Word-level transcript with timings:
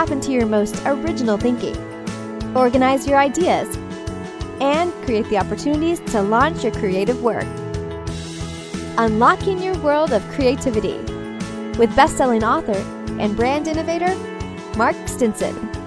tap 0.00 0.10
into 0.10 0.32
your 0.32 0.46
most 0.46 0.80
original 0.86 1.36
thinking, 1.36 1.76
organize 2.56 3.06
your 3.06 3.18
ideas, 3.18 3.76
and 4.58 4.94
create 5.04 5.28
the 5.28 5.36
opportunities 5.36 6.00
to 6.00 6.22
launch 6.22 6.64
your 6.64 6.72
creative 6.72 7.22
work. 7.22 7.44
Unlocking 8.96 9.62
your 9.62 9.76
world 9.80 10.14
of 10.14 10.26
creativity 10.30 10.96
with 11.78 11.94
best-selling 11.94 12.42
author 12.42 12.78
and 13.20 13.36
brand 13.36 13.68
innovator 13.68 14.16
Mark 14.74 14.96
Stinson. 15.06 15.79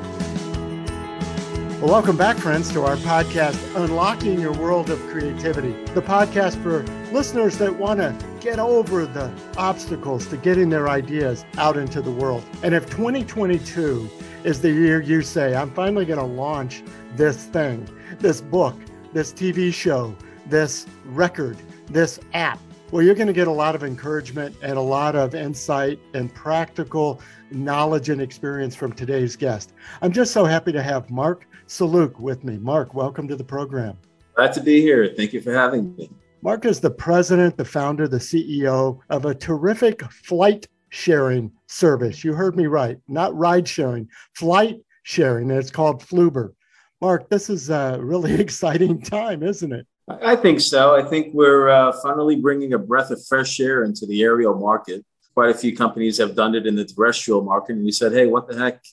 Well, 1.84 1.92
welcome 1.92 2.16
back, 2.16 2.38
friends, 2.38 2.72
to 2.72 2.84
our 2.84 2.96
podcast, 2.96 3.60
Unlocking 3.76 4.40
Your 4.40 4.54
World 4.54 4.90
of 4.90 5.02
Creativity, 5.10 5.74
the 5.94 6.02
podcast 6.02 6.64
for 6.64 6.82
listeners 7.12 7.58
that 7.58 7.76
want 7.76 8.00
to 8.00 8.16
get 8.40 8.58
over 8.58 9.06
the 9.06 9.30
obstacles 9.58 10.26
to 10.28 10.38
getting 10.38 10.70
their 10.70 10.88
ideas 10.88 11.44
out 11.58 11.76
into 11.76 12.02
the 12.02 12.10
world. 12.10 12.42
And 12.64 12.74
if 12.74 12.90
2022 12.90 14.10
is 14.46 14.62
the 14.62 14.72
year 14.72 15.02
you 15.02 15.22
say, 15.24 15.56
I'm 15.56 15.72
finally 15.72 16.06
going 16.06 16.20
to 16.20 16.26
launch 16.26 16.84
this 17.18 17.48
thing, 17.48 17.86
this 18.18 18.40
book, 18.40 18.78
this 19.12 19.34
TV 19.34 19.74
show, 19.74 20.16
this 20.46 20.88
record, 21.04 21.58
this 21.88 22.18
app, 22.34 22.60
well, 22.92 23.02
you're 23.04 23.16
going 23.16 23.28
to 23.28 23.34
get 23.34 23.48
a 23.50 23.52
lot 23.52 23.76
of 23.76 23.84
encouragement 23.84 24.56
and 24.62 24.78
a 24.78 24.82
lot 24.82 25.18
of 25.18 25.36
insight 25.36 26.00
and 26.14 26.34
practical 26.34 27.20
knowledge 27.52 28.08
and 28.08 28.22
experience 28.22 28.74
from 28.74 28.94
today's 28.94 29.36
guest. 29.36 29.74
I'm 30.02 30.14
just 30.14 30.32
so 30.32 30.46
happy 30.46 30.72
to 30.72 30.82
have 30.82 31.10
Mark 31.12 31.46
Sellouk 31.68 32.20
with 32.20 32.44
me. 32.44 32.58
Mark, 32.58 32.94
welcome 32.94 33.28
to 33.28 33.36
the 33.36 33.44
program. 33.44 33.98
Glad 34.36 34.54
to 34.54 34.62
be 34.62 34.82
here. 34.82 35.14
Thank 35.16 35.34
you 35.34 35.42
for 35.42 35.54
having 35.54 35.96
me. 35.96 36.10
Mark 36.42 36.66
is 36.66 36.80
the 36.80 36.92
president, 36.92 37.56
the 37.56 37.66
founder, 37.66 38.08
the 38.08 38.18
CEO 38.18 39.00
of 39.10 39.26
a 39.26 39.34
terrific 39.34 40.04
flight 40.12 40.68
sharing 40.90 41.52
service. 41.68 42.24
You 42.24 42.34
heard 42.34 42.56
me 42.56 42.68
right, 42.68 42.98
not 43.08 43.36
ride 43.36 43.68
sharing, 43.68 44.10
flight 44.36 44.82
sharing. 45.04 45.50
And 45.50 45.60
it's 45.60 45.72
called 45.72 46.04
Flewber. 46.04 46.54
Mark, 47.02 47.30
this 47.30 47.50
is 47.50 47.70
a 47.70 47.98
really 48.02 48.34
exciting 48.42 49.02
time, 49.02 49.44
isn't 49.44 49.72
it? 49.72 49.88
I 50.08 50.36
think 50.36 50.60
so. 50.60 50.96
I 50.96 51.04
think 51.04 51.34
we're 51.34 51.70
uh, 51.70 51.94
finally 52.04 52.36
bringing 52.36 52.74
a 52.74 52.78
breath 52.78 53.10
of 53.12 53.26
fresh 53.26 53.60
air 53.60 53.84
into 53.84 54.06
the 54.06 54.22
aerial 54.22 54.54
market. 54.54 55.06
Quite 55.34 55.50
a 55.50 55.58
few 55.58 55.76
companies 55.76 56.18
have 56.18 56.36
done 56.36 56.56
it 56.56 56.68
in 56.68 56.76
the 56.76 56.86
terrestrial 56.86 57.42
market, 57.42 57.78
and 57.78 57.86
we 57.86 57.92
said, 57.92 58.12
"Hey, 58.12 58.28
what 58.28 58.48
the 58.48 58.58
heck? 58.58 58.84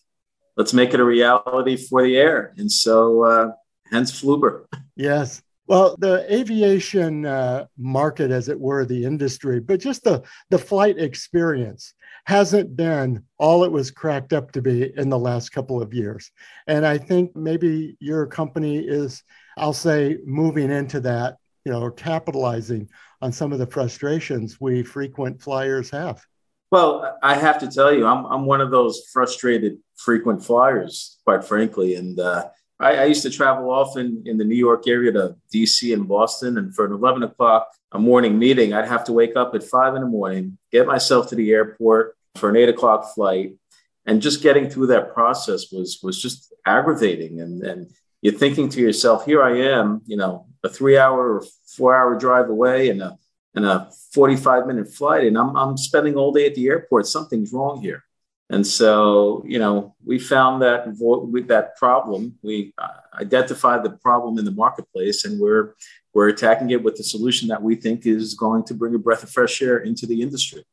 Let's 0.61 0.75
make 0.75 0.93
it 0.93 1.01
a 1.01 1.05
reality 1.05 1.75
for 1.77 2.03
the 2.03 2.19
air." 2.19 2.53
And 2.59 2.71
so, 2.71 3.25
uh, 3.25 3.53
hence 3.91 4.13
Flewber. 4.13 4.67
Yes. 4.95 5.41
Well, 5.67 5.97
the 5.99 6.27
aviation 6.31 7.25
uh, 7.25 7.65
market, 7.79 8.31
as 8.31 8.51
it 8.51 8.61
were, 8.61 8.85
the 8.85 9.07
industry, 9.07 9.59
but 9.59 9.81
just 9.81 10.05
the 10.05 10.23
the 10.51 10.59
flight 10.59 10.99
experience 10.99 11.95
hasn't 12.27 12.77
been 12.77 13.25
all 13.39 13.65
it 13.65 13.73
was 13.73 13.91
cracked 13.91 14.35
up 14.35 14.53
to 14.53 14.61
be 14.61 14.93
in 14.99 15.09
the 15.09 15.19
last 15.19 15.49
couple 15.49 15.81
of 15.81 15.95
years. 15.95 16.31
And 16.67 16.85
I 16.85 16.99
think 16.99 17.35
maybe 17.35 17.97
your 17.99 18.27
company 18.27 18.81
is 18.81 19.23
I'll 19.57 19.73
say 19.73 20.19
moving 20.27 20.71
into 20.71 21.01
that, 21.01 21.39
you 21.65 21.73
know, 21.73 21.91
capitalizing 21.91 22.91
on 23.23 23.33
some 23.33 23.51
of 23.55 23.59
the 23.59 23.67
frustrations 23.67 24.61
we 24.61 24.83
frequent 24.83 25.41
flyers 25.41 25.89
have. 25.89 26.21
Well, 26.71 27.19
I 27.21 27.35
have 27.35 27.59
to 27.61 27.69
tell 27.69 27.93
you, 27.93 28.07
I'm, 28.07 28.25
I'm 28.27 28.47
one 28.47 28.61
of 28.61 28.71
those 28.71 29.03
frustrated 29.13 29.79
frequent 29.97 30.45
flyers, 30.45 31.19
quite 31.25 31.45
frankly. 31.45 31.97
And 31.97 32.19
uh, 32.21 32.49
I, 32.79 32.97
I, 32.97 33.05
used 33.07 33.23
to 33.23 33.31
travel 33.31 33.71
often 33.71 34.23
in 34.25 34.39
the 34.39 34.45
New 34.45 34.57
York 34.57 34.87
area 34.87 35.11
to 35.13 35.37
DC 35.53 35.93
and 35.93 36.07
Boston. 36.07 36.57
And 36.59 36.75
for 36.75 36.85
an 36.87 36.93
11 36.93 37.25
o'clock 37.25 37.69
a 37.91 37.99
morning 37.99 38.39
meeting, 38.39 38.73
I'd 38.73 38.89
have 38.89 39.05
to 39.05 39.13
wake 39.13 39.35
up 39.35 39.55
at 39.57 39.65
five 39.65 39.97
in 39.97 40.03
the 40.03 40.07
morning, 40.07 40.59
get 40.71 40.87
myself 40.87 41.29
to 41.31 41.35
the 41.35 41.51
airport 41.51 42.17
for 42.37 42.49
an 42.49 42.57
eight 42.57 42.69
o'clock 42.69 43.15
flight. 43.15 43.55
And 44.07 44.23
just 44.23 44.43
getting 44.43 44.71
through 44.71 44.89
that 44.89 45.13
process 45.13 45.73
was 45.73 45.99
was 46.03 46.21
just 46.23 46.55
aggravating. 46.65 47.41
And, 47.41 47.63
and 47.63 47.91
you're 48.23 48.35
thinking 48.35 48.69
to 48.71 48.81
yourself, 48.81 49.27
here 49.27 49.43
I 49.43 49.59
am, 49.59 50.03
you 50.07 50.17
know, 50.17 50.47
a 50.63 50.69
three 50.69 50.97
hour 50.97 51.37
or 51.37 51.45
four 51.77 51.95
hour 51.95 52.17
drive 52.17 52.49
away 52.49 52.91
and 52.91 53.03
a, 53.03 53.19
and 53.55 53.65
a 53.65 53.91
45 54.13 54.67
minute 54.67 54.93
flight, 54.93 55.27
and 55.27 55.37
I'm, 55.37 55.57
I'm 55.57 55.77
spending 55.77 56.17
all 56.17 56.33
day 56.33 56.47
at 56.47 56.55
the 56.55 56.69
airport. 56.69 57.07
Something's 57.07 57.53
wrong 57.53 57.81
here. 57.81 58.05
And 58.49 58.67
so, 58.67 59.45
you 59.47 59.61
know, 59.61 59.95
we 60.05 60.19
found 60.19 60.63
that 60.63 60.85
with 60.99 61.49
that 61.49 61.77
problem, 61.77 62.37
we 62.43 62.75
uh, 62.79 62.89
identified 63.15 63.85
the 63.85 63.91
problem 63.91 64.39
in 64.39 64.45
the 64.45 64.51
marketplace, 64.51 65.25
and 65.25 65.41
we're 65.41 65.75
we're 66.13 66.29
attacking 66.29 66.71
it 66.71 66.83
with 66.83 66.97
the 66.97 67.05
solution 67.05 67.47
that 67.49 67.63
we 67.63 67.77
think 67.77 68.07
is 68.07 68.35
going 68.35 68.65
to 68.65 68.75
bring 68.75 68.95
a 68.97 68.99
breath 68.99 69.23
of 69.23 69.31
fresh 69.31 69.63
air 69.63 69.79
into 69.79 70.07
the 70.07 70.21
industry. 70.21 70.65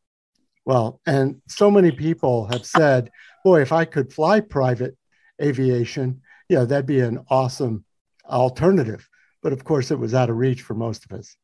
Well, 0.66 1.00
and 1.06 1.40
so 1.48 1.70
many 1.70 1.92
people 1.92 2.48
have 2.48 2.66
said, 2.66 3.12
"Boy, 3.44 3.62
if 3.62 3.72
I 3.72 3.86
could 3.86 4.12
fly 4.12 4.40
private 4.40 4.98
aviation, 5.40 6.22
yeah, 6.50 6.64
that'd 6.64 6.88
be 6.88 7.02
an 7.02 7.20
awesome 7.30 7.86
alternative. 8.26 9.08
But 9.42 9.54
of 9.54 9.64
course, 9.64 9.92
it 9.92 10.00
was 10.00 10.14
out 10.14 10.30
of 10.30 10.38
reach 10.38 10.62
for 10.62 10.74
most 10.74 11.06
of 11.06 11.18
us. 11.18 11.36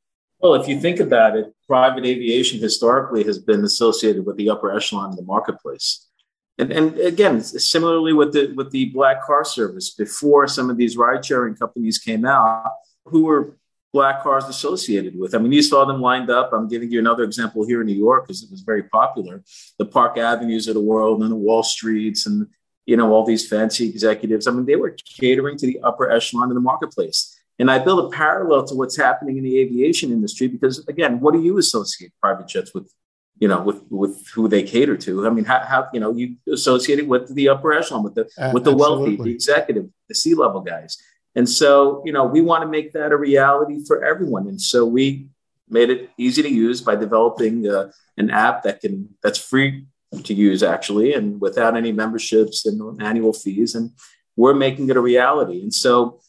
Well, 0.44 0.56
if 0.56 0.68
you 0.68 0.78
think 0.78 1.00
about 1.00 1.38
it, 1.38 1.54
private 1.68 2.04
aviation 2.04 2.60
historically 2.60 3.24
has 3.24 3.40
been 3.40 3.64
associated 3.64 4.26
with 4.26 4.36
the 4.36 4.50
upper 4.50 4.76
echelon 4.76 5.12
of 5.12 5.16
the 5.16 5.24
marketplace. 5.24 6.10
And, 6.58 6.70
and 6.70 6.98
again, 7.00 7.40
similarly 7.42 8.12
with 8.12 8.34
the 8.34 8.52
with 8.54 8.70
the 8.72 8.90
black 8.90 9.24
car 9.24 9.46
service, 9.46 9.92
before 9.92 10.50
some 10.50 10.70
of 10.70 10.76
these 10.76 10.98
ride 10.98 11.24
sharing 11.26 11.56
companies 11.56 11.98
came 11.98 12.26
out, 12.26 12.74
who 13.06 13.24
were 13.24 13.58
black 13.94 14.22
cars 14.22 14.44
associated 14.50 15.18
with? 15.18 15.34
I 15.34 15.38
mean, 15.38 15.54
you 15.54 15.62
saw 15.62 15.86
them 15.86 16.02
lined 16.02 16.30
up. 16.30 16.52
I'm 16.52 16.68
giving 16.68 16.92
you 16.92 17.00
another 17.00 17.24
example 17.24 17.66
here 17.66 17.80
in 17.80 17.88
New 17.88 17.96
York 17.96 18.28
because 18.28 18.44
it 18.44 18.52
was 18.52 18.62
very 18.62 18.84
popular. 18.84 19.44
The 19.80 19.86
Park 19.86 20.18
Avenues 20.18 20.68
of 20.68 20.74
the 20.74 20.82
world 20.82 21.22
and 21.22 21.32
the 21.32 21.38
Wall 21.38 21.64
Streets 21.64 22.26
and 22.26 22.48
you 22.86 22.98
know, 22.98 23.14
all 23.14 23.26
these 23.26 23.48
fancy 23.48 23.88
executives. 23.88 24.46
I 24.46 24.52
mean, 24.52 24.66
they 24.66 24.76
were 24.76 24.96
catering 25.18 25.58
to 25.58 25.66
the 25.66 25.80
upper 25.84 26.12
echelon 26.12 26.50
of 26.50 26.56
the 26.56 26.62
marketplace. 26.62 27.33
And 27.60 27.70
I 27.70 27.80
build 27.80 28.06
a 28.06 28.16
parallel 28.16 28.66
to 28.66 28.76
what's 28.76 28.98
happening 28.98 29.38
in 29.38 29.44
the 29.44 29.60
aviation 29.60 30.12
industry 30.12 30.48
because, 30.48 30.86
again, 30.88 31.20
what 31.20 31.34
do 31.34 31.42
you 31.42 31.58
associate 31.58 32.12
private 32.22 32.48
jets 32.48 32.74
with? 32.74 32.92
You 33.40 33.48
know, 33.48 33.62
with 33.62 33.82
with 33.90 34.28
who 34.28 34.48
they 34.48 34.64
cater 34.64 34.96
to. 34.96 35.28
I 35.28 35.32
mean, 35.32 35.44
how, 35.44 35.60
how 35.60 35.90
you 35.92 36.00
know 36.00 36.14
you 36.14 36.36
associate 36.52 37.00
it 37.00 37.08
with 37.08 37.34
the 37.34 37.50
upper 37.50 37.74
echelon, 37.74 38.04
with 38.04 38.16
the 38.16 38.30
uh, 38.38 38.52
with 38.54 38.64
the 38.64 38.72
absolutely. 38.72 39.18
wealthy, 39.18 39.24
the 39.24 39.32
executive, 39.32 39.90
the 40.08 40.16
C 40.16 40.34
level 40.36 40.62
guys. 40.62 40.98
And 41.36 41.50
so, 41.50 42.04
you 42.06 42.14
know, 42.14 42.26
we 42.26 42.42
want 42.42 42.62
to 42.62 42.70
make 42.70 42.94
that 42.94 43.12
a 43.12 43.18
reality 43.18 43.84
for 43.86 44.06
everyone. 44.06 44.48
And 44.48 44.62
so 44.62 44.86
we 44.86 45.28
made 45.68 45.90
it 45.90 46.12
easy 46.18 46.44
to 46.44 46.50
use 46.50 46.82
by 46.82 46.96
developing 46.96 47.68
uh, 47.68 47.92
an 48.18 48.30
app 48.30 48.64
that 48.64 48.82
can 48.82 49.10
that's 49.24 49.40
free 49.40 49.86
to 50.24 50.34
use 50.34 50.62
actually, 50.62 51.14
and 51.14 51.42
without 51.42 51.76
any 51.76 51.92
memberships 51.92 52.66
and 52.68 53.02
annual 53.02 53.34
fees. 53.34 53.74
And 53.74 53.92
we're 54.36 54.54
making 54.54 54.90
it 54.90 54.96
a 54.96 55.02
reality. 55.02 55.62
And 55.62 55.74
so, 55.74 56.22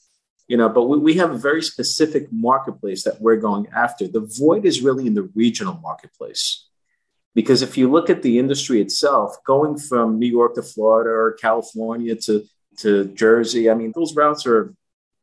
you 0.46 0.56
know, 0.56 0.68
but 0.68 0.84
we, 0.84 0.98
we 0.98 1.14
have 1.14 1.30
a 1.30 1.38
very 1.38 1.62
specific 1.62 2.28
marketplace 2.30 3.04
that 3.04 3.20
we're 3.20 3.36
going 3.36 3.66
after. 3.74 4.06
The 4.06 4.28
void 4.38 4.64
is 4.66 4.82
really 4.82 5.06
in 5.06 5.14
the 5.14 5.30
regional 5.34 5.74
marketplace. 5.74 6.66
Because 7.34 7.62
if 7.62 7.76
you 7.76 7.90
look 7.90 8.10
at 8.10 8.22
the 8.22 8.38
industry 8.38 8.80
itself, 8.80 9.36
going 9.44 9.76
from 9.76 10.18
New 10.18 10.28
York 10.28 10.54
to 10.54 10.62
Florida 10.62 11.10
or 11.10 11.32
California 11.32 12.14
to, 12.14 12.44
to 12.78 13.06
Jersey, 13.06 13.68
I 13.68 13.74
mean, 13.74 13.92
those 13.94 14.14
routes 14.14 14.46
are, 14.46 14.72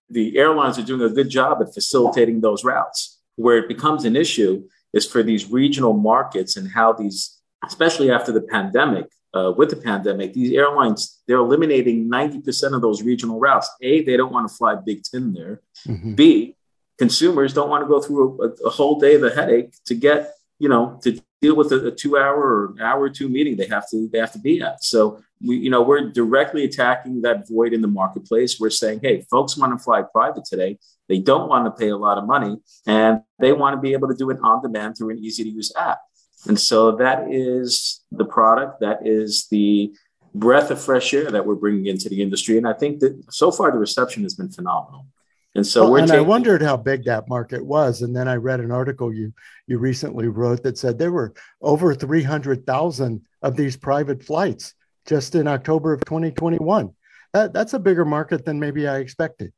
the 0.09 0.38
airlines 0.38 0.78
are 0.78 0.84
doing 0.84 1.09
a 1.09 1.14
good 1.14 1.30
job 1.30 1.59
at 1.62 1.74
facilitating 1.74 2.42
those 2.42 2.66
routes. 2.66 3.20
Where 3.38 3.58
it 3.58 3.70
becomes 3.70 4.03
an 4.03 4.18
issue 4.18 4.68
is 4.94 5.08
for 5.08 5.24
these 5.24 5.50
regional 5.50 5.94
markets 5.94 6.58
and 6.58 6.70
how 6.70 6.92
these 6.92 7.42
especially 7.66 8.12
after 8.12 8.32
the 8.32 8.42
pandemic, 8.42 9.06
uh, 9.34 9.53
with 9.56 9.69
the 9.69 9.75
pandemic, 9.75 10.34
these 10.34 10.53
airlines, 10.53 11.22
they're 11.28 11.38
eliminating 11.38 12.09
90% 12.09 12.74
of 12.74 12.81
those 12.81 13.02
regional 13.02 13.40
routes. 13.40 13.69
A, 13.81 14.03
they 14.03 14.18
don't 14.18 14.34
want 14.34 14.50
to 14.50 14.53
fly 14.53 14.75
Big 14.75 15.03
Ten 15.03 15.34
there. 15.34 15.62
Mm-hmm. 15.88 16.16
B, 16.16 16.56
consumers 16.97 17.53
don't 17.53 17.70
want 17.70 17.84
to 17.84 17.88
go 17.88 18.02
through 18.02 18.41
a, 18.41 18.68
a, 18.68 18.70
whole 18.70 19.00
day 19.00 19.16
of 19.16 19.24
a 19.24 19.30
headache 19.30 19.74
to 19.86 19.96
get, 19.96 20.34
you 20.59 20.70
know, 20.70 21.00
to 21.03 21.20
deal 21.41 21.56
with 21.56 21.72
a, 21.72 21.88
a 21.88 21.91
two 21.91 22.17
hour 22.17 22.38
or 22.38 22.76
hour 22.82 23.03
or 23.03 23.09
two 23.09 23.29
meeting 23.29 23.56
they 23.56 23.67
have 23.67 23.90
to, 23.90 24.09
they 24.11 24.20
have 24.20 24.34
to 24.34 24.40
be 24.40 24.61
at. 24.61 24.84
So 24.84 25.22
we, 25.44 25.58
you 25.58 25.70
know, 25.70 25.82
we're 25.82 26.09
directly 26.09 26.66
attacking 26.66 27.22
that 27.22 27.47
void 27.47 27.73
in 27.73 27.82
the 27.82 27.88
marketplace. 27.88 28.59
We're 28.59 28.70
saying, 28.70 29.00
hey, 29.02 29.22
folks 29.32 29.58
want 29.58 29.78
to 29.78 29.84
fly 29.84 30.03
private 30.03 30.46
today. 30.46 30.78
They 31.08 31.20
don't 31.20 31.50
want 31.50 31.66
to 31.66 31.72
pay 31.72 31.90
a 31.90 31.97
lot 31.97 32.17
of 32.17 32.26
money 32.26 32.58
and 32.85 33.22
they 33.40 33.53
want 33.53 33.76
to 33.76 33.82
be 33.82 33.94
able 33.94 34.09
to 34.09 34.16
do 34.16 34.29
it 34.29 34.38
on 34.44 34.61
demand 34.61 34.97
through 34.97 35.11
an 35.11 35.20
easy 35.20 35.44
to 35.44 35.50
use 35.50 35.73
app. 35.76 36.00
And 36.47 36.59
so 36.59 36.93
that 36.93 37.28
is 37.32 38.02
the 38.11 38.26
product, 38.26 38.79
that 38.82 39.05
is 39.05 39.47
the 39.49 39.93
breath 40.34 40.72
of 40.72 40.82
fresh 40.82 41.14
air 41.14 41.29
that 41.29 41.46
we're 41.46 41.55
bringing 41.55 41.88
into 41.88 42.09
the 42.09 42.22
industry. 42.22 42.58
And 42.58 42.67
I 42.67 42.73
think 42.73 42.99
that 43.02 43.22
so 43.32 43.52
far 43.52 43.72
the 43.72 43.78
reception 43.78 44.23
has 44.23 44.34
been 44.34 44.49
phenomenal. 44.49 45.05
And 45.53 45.67
so 45.67 45.84
well, 45.84 45.91
we're 45.91 45.99
and 45.99 46.08
taking- 46.08 46.26
I 46.26 46.28
wondered 46.28 46.61
how 46.61 46.78
big 46.78 47.03
that 47.05 47.28
market 47.28 47.64
was. 47.64 48.02
And 48.02 48.16
then 48.16 48.28
I 48.28 48.35
read 48.35 48.61
an 48.61 48.72
article 48.72 49.14
you 49.14 49.34
you 49.67 49.78
recently 49.78 50.28
wrote 50.28 50.64
that 50.64 50.78
said 50.78 50.97
there 50.97 51.11
were 51.11 51.34
over 51.61 51.93
300,000 51.93 53.22
of 53.41 53.55
these 53.55 53.78
private 53.78 54.23
flights 54.23 54.73
just 55.05 55.35
in 55.35 55.47
October 55.47 55.94
of 55.94 56.03
2021. 56.05 56.94
That, 57.34 57.53
that's 57.53 57.73
a 57.73 57.79
bigger 57.79 58.05
market 58.05 58.46
than 58.46 58.59
maybe 58.59 58.87
I 58.87 58.97
expected. 58.97 59.53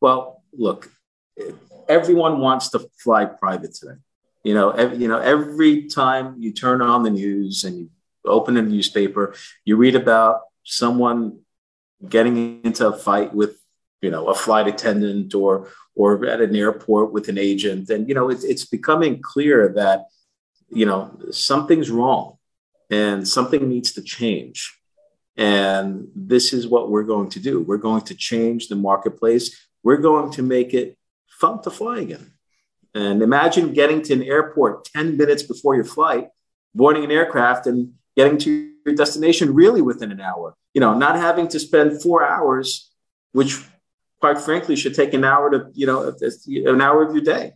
Well, 0.00 0.42
look, 0.52 0.90
everyone 1.88 2.40
wants 2.40 2.70
to 2.70 2.88
fly 3.02 3.24
private 3.24 3.74
today. 3.74 3.96
You 4.42 4.54
know, 4.54 4.70
every, 4.70 4.98
you 4.98 5.08
know, 5.08 5.18
every 5.18 5.86
time 5.86 6.36
you 6.38 6.52
turn 6.52 6.80
on 6.80 7.02
the 7.02 7.10
news 7.10 7.64
and 7.64 7.78
you 7.78 7.90
open 8.24 8.56
a 8.56 8.62
newspaper, 8.62 9.34
you 9.64 9.76
read 9.76 9.94
about 9.94 10.42
someone 10.64 11.40
getting 12.08 12.62
into 12.64 12.86
a 12.86 12.96
fight 12.96 13.34
with 13.34 13.58
you 14.00 14.10
know 14.10 14.28
a 14.28 14.34
flight 14.34 14.66
attendant 14.66 15.34
or 15.34 15.68
or 15.94 16.24
at 16.24 16.40
an 16.40 16.56
airport 16.56 17.12
with 17.12 17.28
an 17.28 17.36
agent. 17.36 17.90
And 17.90 18.08
you 18.08 18.14
know 18.14 18.30
it's, 18.30 18.44
it's 18.44 18.64
becoming 18.64 19.20
clear 19.20 19.68
that 19.76 20.06
you 20.70 20.86
know 20.86 21.18
something's 21.30 21.90
wrong 21.90 22.38
and 22.88 23.28
something 23.28 23.68
needs 23.68 23.92
to 23.92 24.02
change. 24.02 24.76
And 25.36 26.08
this 26.14 26.52
is 26.52 26.66
what 26.66 26.90
we're 26.90 27.04
going 27.04 27.30
to 27.30 27.40
do. 27.40 27.60
We're 27.60 27.76
going 27.76 28.02
to 28.02 28.14
change 28.14 28.68
the 28.68 28.76
marketplace. 28.76 29.66
We're 29.82 29.98
going 29.98 30.32
to 30.32 30.42
make 30.42 30.74
it 30.74 30.98
fun 31.28 31.62
to 31.62 31.70
fly 31.70 32.00
again 32.00 32.32
and 32.94 33.22
imagine 33.22 33.72
getting 33.72 34.02
to 34.02 34.12
an 34.12 34.22
airport 34.22 34.84
10 34.86 35.16
minutes 35.16 35.42
before 35.42 35.74
your 35.74 35.84
flight 35.84 36.28
boarding 36.74 37.04
an 37.04 37.10
aircraft 37.10 37.66
and 37.66 37.92
getting 38.16 38.38
to 38.38 38.72
your 38.86 38.94
destination 38.94 39.54
really 39.54 39.82
within 39.82 40.12
an 40.12 40.20
hour. 40.20 40.56
You 40.74 40.80
know 40.80 40.96
not 40.96 41.16
having 41.16 41.48
to 41.48 41.60
spend 41.60 42.02
four 42.02 42.24
hours 42.24 42.90
which 43.32 43.64
quite 44.20 44.40
frankly 44.40 44.76
should 44.76 44.94
take 44.94 45.14
an 45.14 45.24
hour 45.24 45.50
to 45.50 45.70
you 45.74 45.86
know 45.86 46.14
an 46.46 46.80
hour 46.80 47.02
of 47.02 47.14
your 47.14 47.24
day. 47.24 47.54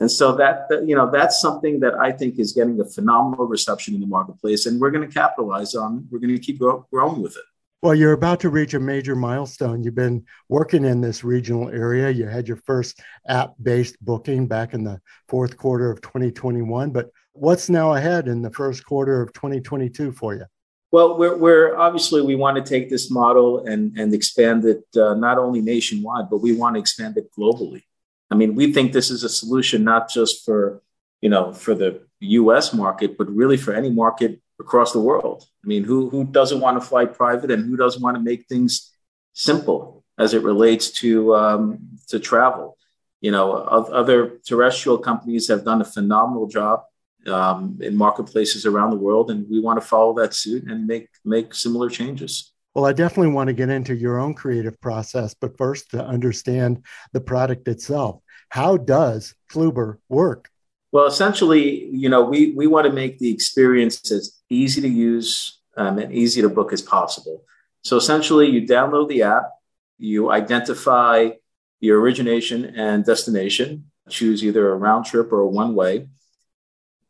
And 0.00 0.10
so 0.10 0.32
that, 0.36 0.68
you 0.86 0.94
know 0.94 1.10
that's 1.10 1.40
something 1.40 1.80
that 1.80 1.94
i 1.94 2.10
think 2.10 2.38
is 2.38 2.52
getting 2.52 2.80
a 2.80 2.84
phenomenal 2.84 3.46
reception 3.46 3.94
in 3.94 4.00
the 4.00 4.06
marketplace 4.06 4.66
and 4.66 4.80
we're 4.80 4.90
going 4.90 5.08
to 5.08 5.14
capitalize 5.14 5.74
on 5.74 6.06
we're 6.10 6.18
going 6.18 6.34
to 6.34 6.38
keep 6.38 6.58
growing 6.58 7.22
with 7.22 7.36
it 7.36 7.44
well 7.84 7.94
you're 7.94 8.12
about 8.14 8.40
to 8.40 8.48
reach 8.48 8.72
a 8.72 8.80
major 8.80 9.14
milestone 9.14 9.84
you've 9.84 9.94
been 9.94 10.24
working 10.48 10.86
in 10.86 11.02
this 11.02 11.22
regional 11.22 11.68
area 11.68 12.08
you 12.08 12.24
had 12.24 12.48
your 12.48 12.56
first 12.56 12.98
app-based 13.28 14.02
booking 14.02 14.46
back 14.46 14.72
in 14.72 14.82
the 14.82 14.98
fourth 15.28 15.58
quarter 15.58 15.90
of 15.90 16.00
2021 16.00 16.90
but 16.90 17.10
what's 17.34 17.68
now 17.68 17.92
ahead 17.92 18.26
in 18.26 18.40
the 18.40 18.50
first 18.50 18.86
quarter 18.86 19.20
of 19.20 19.32
2022 19.34 20.10
for 20.12 20.34
you 20.34 20.44
well, 20.92 21.18
we're, 21.18 21.36
we're, 21.36 21.76
obviously 21.76 22.22
we 22.22 22.36
want 22.36 22.56
to 22.56 22.62
take 22.62 22.88
this 22.88 23.10
model 23.10 23.66
and 23.66 23.98
and 23.98 24.14
expand 24.14 24.64
it 24.64 24.84
uh, 24.96 25.14
not 25.14 25.38
only 25.38 25.60
nationwide, 25.60 26.30
but 26.30 26.36
we 26.36 26.54
want 26.54 26.76
to 26.76 26.80
expand 26.80 27.16
it 27.16 27.32
globally. 27.36 27.82
I 28.30 28.36
mean, 28.36 28.54
we 28.54 28.72
think 28.72 28.92
this 28.92 29.10
is 29.10 29.24
a 29.24 29.28
solution 29.28 29.82
not 29.82 30.08
just 30.08 30.44
for 30.44 30.82
you 31.20 31.30
know 31.30 31.52
for 31.52 31.74
the 31.74 32.02
U.S. 32.20 32.72
market, 32.72 33.18
but 33.18 33.28
really 33.28 33.56
for 33.56 33.74
any 33.74 33.90
market 33.90 34.40
across 34.60 34.92
the 34.92 35.00
world. 35.00 35.44
I 35.64 35.66
mean, 35.66 35.84
who 35.84 36.10
who 36.10 36.24
doesn't 36.24 36.60
want 36.60 36.80
to 36.80 36.86
fly 36.86 37.04
private, 37.06 37.50
and 37.50 37.64
who 37.64 37.76
doesn't 37.76 38.02
want 38.02 38.16
to 38.16 38.22
make 38.22 38.46
things 38.46 38.92
simple 39.32 40.04
as 40.18 40.34
it 40.34 40.42
relates 40.42 40.90
to 40.92 41.34
um, 41.34 41.98
to 42.08 42.20
travel? 42.20 42.76
You 43.20 43.30
know, 43.30 43.52
other 43.52 44.38
terrestrial 44.46 44.98
companies 44.98 45.48
have 45.48 45.64
done 45.64 45.80
a 45.80 45.84
phenomenal 45.84 46.46
job 46.46 46.82
um, 47.26 47.78
in 47.80 47.96
marketplaces 47.96 48.66
around 48.66 48.90
the 48.90 48.96
world, 48.96 49.30
and 49.30 49.48
we 49.50 49.60
want 49.60 49.80
to 49.80 49.86
follow 49.86 50.14
that 50.14 50.34
suit 50.34 50.64
and 50.64 50.86
make 50.86 51.08
make 51.24 51.54
similar 51.54 51.88
changes. 51.88 52.52
Well, 52.74 52.86
I 52.86 52.92
definitely 52.92 53.32
want 53.32 53.48
to 53.48 53.54
get 53.54 53.68
into 53.68 53.94
your 53.94 54.18
own 54.18 54.34
creative 54.34 54.80
process, 54.80 55.32
but 55.32 55.56
first 55.56 55.92
to 55.92 56.04
understand 56.04 56.84
the 57.12 57.20
product 57.20 57.68
itself. 57.68 58.20
How 58.48 58.76
does 58.76 59.34
Flewber 59.50 59.98
work? 60.08 60.50
Well, 60.94 61.06
essentially, 61.06 61.86
you 61.86 62.08
know, 62.08 62.22
we 62.22 62.52
we 62.52 62.68
want 62.68 62.86
to 62.86 62.92
make 62.92 63.18
the 63.18 63.32
experience 63.32 64.12
as 64.12 64.40
easy 64.48 64.80
to 64.80 64.88
use 64.88 65.58
um, 65.76 65.98
and 65.98 66.12
easy 66.14 66.40
to 66.40 66.48
book 66.48 66.72
as 66.72 66.82
possible. 66.82 67.42
So 67.82 67.96
essentially, 67.96 68.48
you 68.48 68.62
download 68.62 69.08
the 69.08 69.24
app, 69.24 69.50
you 69.98 70.30
identify 70.30 71.30
your 71.80 72.00
origination 72.00 72.76
and 72.76 73.04
destination, 73.04 73.90
choose 74.08 74.44
either 74.44 74.70
a 74.70 74.76
round 74.76 75.06
trip 75.06 75.32
or 75.32 75.40
a 75.40 75.48
one 75.48 75.74
way 75.74 76.06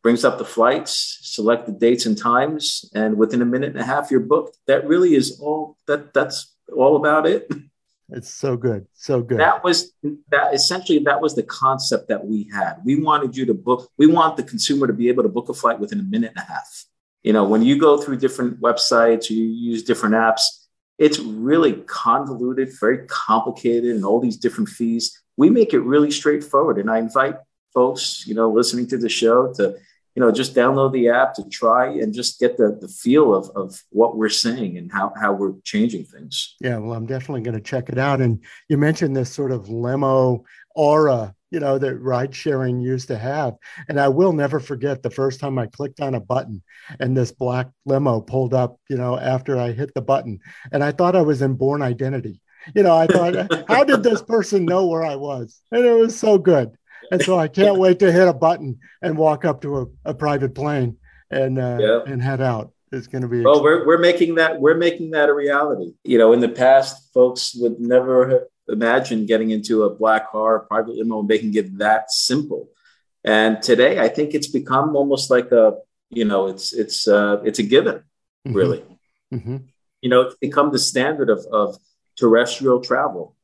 brings 0.02 0.24
up 0.24 0.38
the 0.38 0.44
flights, 0.44 1.18
select 1.22 1.66
the 1.66 1.72
dates 1.72 2.06
and 2.06 2.16
times, 2.16 2.90
and 2.94 3.18
within 3.18 3.42
a 3.42 3.46
minute 3.46 3.70
and 3.70 3.80
a 3.80 3.84
half, 3.84 4.10
you're 4.10 4.20
booked. 4.20 4.56
That 4.66 4.86
really 4.86 5.14
is 5.14 5.40
all 5.40 5.76
that 5.86 6.14
that's 6.14 6.54
all 6.74 6.96
about 6.96 7.26
it. 7.26 7.50
It's 8.10 8.32
so 8.32 8.56
good. 8.56 8.86
So 8.92 9.22
good. 9.22 9.40
That 9.40 9.64
was 9.64 9.92
that 10.30 10.52
essentially 10.52 10.98
that 11.00 11.20
was 11.20 11.34
the 11.34 11.42
concept 11.42 12.08
that 12.08 12.24
we 12.24 12.50
had. 12.52 12.76
We 12.84 13.00
wanted 13.00 13.36
you 13.36 13.46
to 13.46 13.54
book, 13.54 13.90
we 13.96 14.06
want 14.06 14.36
the 14.36 14.42
consumer 14.42 14.86
to 14.86 14.92
be 14.92 15.08
able 15.08 15.22
to 15.22 15.28
book 15.28 15.48
a 15.48 15.54
flight 15.54 15.80
within 15.80 16.00
a 16.00 16.02
minute 16.02 16.32
and 16.36 16.44
a 16.44 16.52
half. 16.52 16.84
You 17.22 17.32
know, 17.32 17.44
when 17.44 17.62
you 17.62 17.78
go 17.78 17.96
through 17.96 18.18
different 18.18 18.60
websites, 18.60 19.30
you 19.30 19.42
use 19.42 19.82
different 19.82 20.14
apps, 20.14 20.42
it's 20.98 21.18
really 21.18 21.72
convoluted, 21.86 22.68
very 22.78 23.06
complicated, 23.06 23.96
and 23.96 24.04
all 24.04 24.20
these 24.20 24.36
different 24.36 24.68
fees. 24.68 25.22
We 25.36 25.48
make 25.50 25.72
it 25.72 25.80
really 25.80 26.10
straightforward. 26.10 26.78
And 26.78 26.90
I 26.90 26.98
invite 26.98 27.36
folks, 27.72 28.24
you 28.26 28.34
know, 28.34 28.50
listening 28.50 28.86
to 28.88 28.98
the 28.98 29.08
show 29.08 29.52
to 29.54 29.76
you 30.14 30.22
know, 30.22 30.30
just 30.30 30.54
download 30.54 30.92
the 30.92 31.08
app 31.08 31.34
to 31.34 31.48
try 31.48 31.88
and 31.88 32.14
just 32.14 32.38
get 32.38 32.56
the, 32.56 32.78
the 32.80 32.88
feel 32.88 33.34
of, 33.34 33.50
of 33.56 33.82
what 33.90 34.16
we're 34.16 34.28
saying 34.28 34.78
and 34.78 34.92
how, 34.92 35.12
how 35.20 35.32
we're 35.32 35.54
changing 35.64 36.04
things. 36.04 36.54
Yeah, 36.60 36.78
well, 36.78 36.92
I'm 36.92 37.06
definitely 37.06 37.42
going 37.42 37.56
to 37.56 37.62
check 37.62 37.88
it 37.88 37.98
out. 37.98 38.20
And 38.20 38.44
you 38.68 38.78
mentioned 38.78 39.16
this 39.16 39.32
sort 39.32 39.50
of 39.50 39.68
limo 39.68 40.44
aura, 40.76 41.34
you 41.50 41.58
know, 41.58 41.78
that 41.78 41.96
ride 41.96 42.34
sharing 42.34 42.80
used 42.80 43.08
to 43.08 43.18
have. 43.18 43.54
And 43.88 43.98
I 43.98 44.08
will 44.08 44.32
never 44.32 44.60
forget 44.60 45.02
the 45.02 45.10
first 45.10 45.40
time 45.40 45.58
I 45.58 45.66
clicked 45.66 46.00
on 46.00 46.14
a 46.14 46.20
button 46.20 46.62
and 47.00 47.16
this 47.16 47.32
black 47.32 47.68
limo 47.84 48.20
pulled 48.20 48.54
up, 48.54 48.78
you 48.88 48.96
know, 48.96 49.18
after 49.18 49.58
I 49.58 49.72
hit 49.72 49.94
the 49.94 50.02
button. 50.02 50.38
And 50.70 50.84
I 50.84 50.92
thought 50.92 51.16
I 51.16 51.22
was 51.22 51.42
in 51.42 51.54
Bourne 51.54 51.82
Identity. 51.82 52.40
You 52.74 52.84
know, 52.84 52.96
I 52.96 53.06
thought, 53.08 53.64
how 53.68 53.82
did 53.82 54.04
this 54.04 54.22
person 54.22 54.64
know 54.64 54.86
where 54.86 55.04
I 55.04 55.16
was? 55.16 55.60
And 55.72 55.84
it 55.84 55.92
was 55.92 56.16
so 56.16 56.38
good 56.38 56.76
and 57.10 57.22
so 57.22 57.38
I 57.38 57.48
can't 57.48 57.78
wait 57.78 57.98
to 58.00 58.12
hit 58.12 58.28
a 58.28 58.32
button 58.32 58.78
and 59.02 59.16
walk 59.16 59.44
up 59.44 59.62
to 59.62 59.78
a, 59.78 59.86
a 60.10 60.14
private 60.14 60.54
plane 60.54 60.96
and 61.30 61.58
uh, 61.58 61.78
yeah. 61.80 62.00
and 62.06 62.22
head 62.22 62.40
out. 62.40 62.72
It's 62.92 63.06
going 63.06 63.22
to 63.22 63.28
be. 63.28 63.42
Well, 63.42 63.62
we're 63.62 63.86
we're 63.86 63.98
making 63.98 64.36
that 64.36 64.60
we're 64.60 64.76
making 64.76 65.10
that 65.12 65.28
a 65.28 65.34
reality. 65.34 65.94
You 66.04 66.18
know, 66.18 66.32
in 66.32 66.40
the 66.40 66.48
past, 66.48 67.12
folks 67.12 67.54
would 67.56 67.80
never 67.80 68.28
have 68.28 68.42
imagined 68.68 69.28
getting 69.28 69.50
into 69.50 69.82
a 69.82 69.94
black 69.94 70.30
car, 70.30 70.56
a 70.56 70.66
private 70.66 70.94
limo, 70.96 71.20
and 71.20 71.28
making 71.28 71.54
it 71.54 71.78
that 71.78 72.12
simple. 72.12 72.68
And 73.24 73.60
today, 73.62 73.98
I 73.98 74.08
think 74.08 74.34
it's 74.34 74.46
become 74.46 74.94
almost 74.94 75.30
like 75.30 75.50
a 75.50 75.78
you 76.10 76.24
know, 76.24 76.46
it's 76.46 76.72
it's 76.72 77.08
uh, 77.08 77.40
it's 77.44 77.58
a 77.58 77.62
given, 77.62 77.96
mm-hmm. 78.46 78.54
really. 78.54 78.84
Mm-hmm. 79.32 79.56
You 80.00 80.10
know, 80.10 80.22
it's 80.22 80.36
become 80.36 80.70
the 80.70 80.78
standard 80.78 81.30
of 81.30 81.44
of 81.52 81.76
terrestrial 82.16 82.80
travel. 82.80 83.36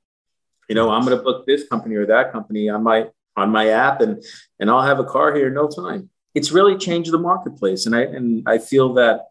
You 0.68 0.76
know, 0.76 0.90
I'm 0.90 1.04
going 1.04 1.16
to 1.16 1.22
book 1.22 1.46
this 1.46 1.66
company 1.68 1.96
or 1.96 2.06
that 2.06 2.30
company. 2.30 2.70
I 2.70 2.76
might 2.76 3.10
on 3.36 3.50
my 3.50 3.68
app 3.68 4.00
and 4.00 4.22
and 4.58 4.70
I'll 4.70 4.82
have 4.82 4.98
a 4.98 5.04
car 5.04 5.34
here 5.34 5.48
in 5.48 5.54
no 5.54 5.68
time. 5.68 6.10
It's 6.34 6.52
really 6.52 6.76
changed 6.76 7.12
the 7.12 7.18
marketplace. 7.18 7.86
And 7.86 7.94
I 7.94 8.02
and 8.02 8.42
I 8.46 8.58
feel 8.58 8.94
that 8.94 9.28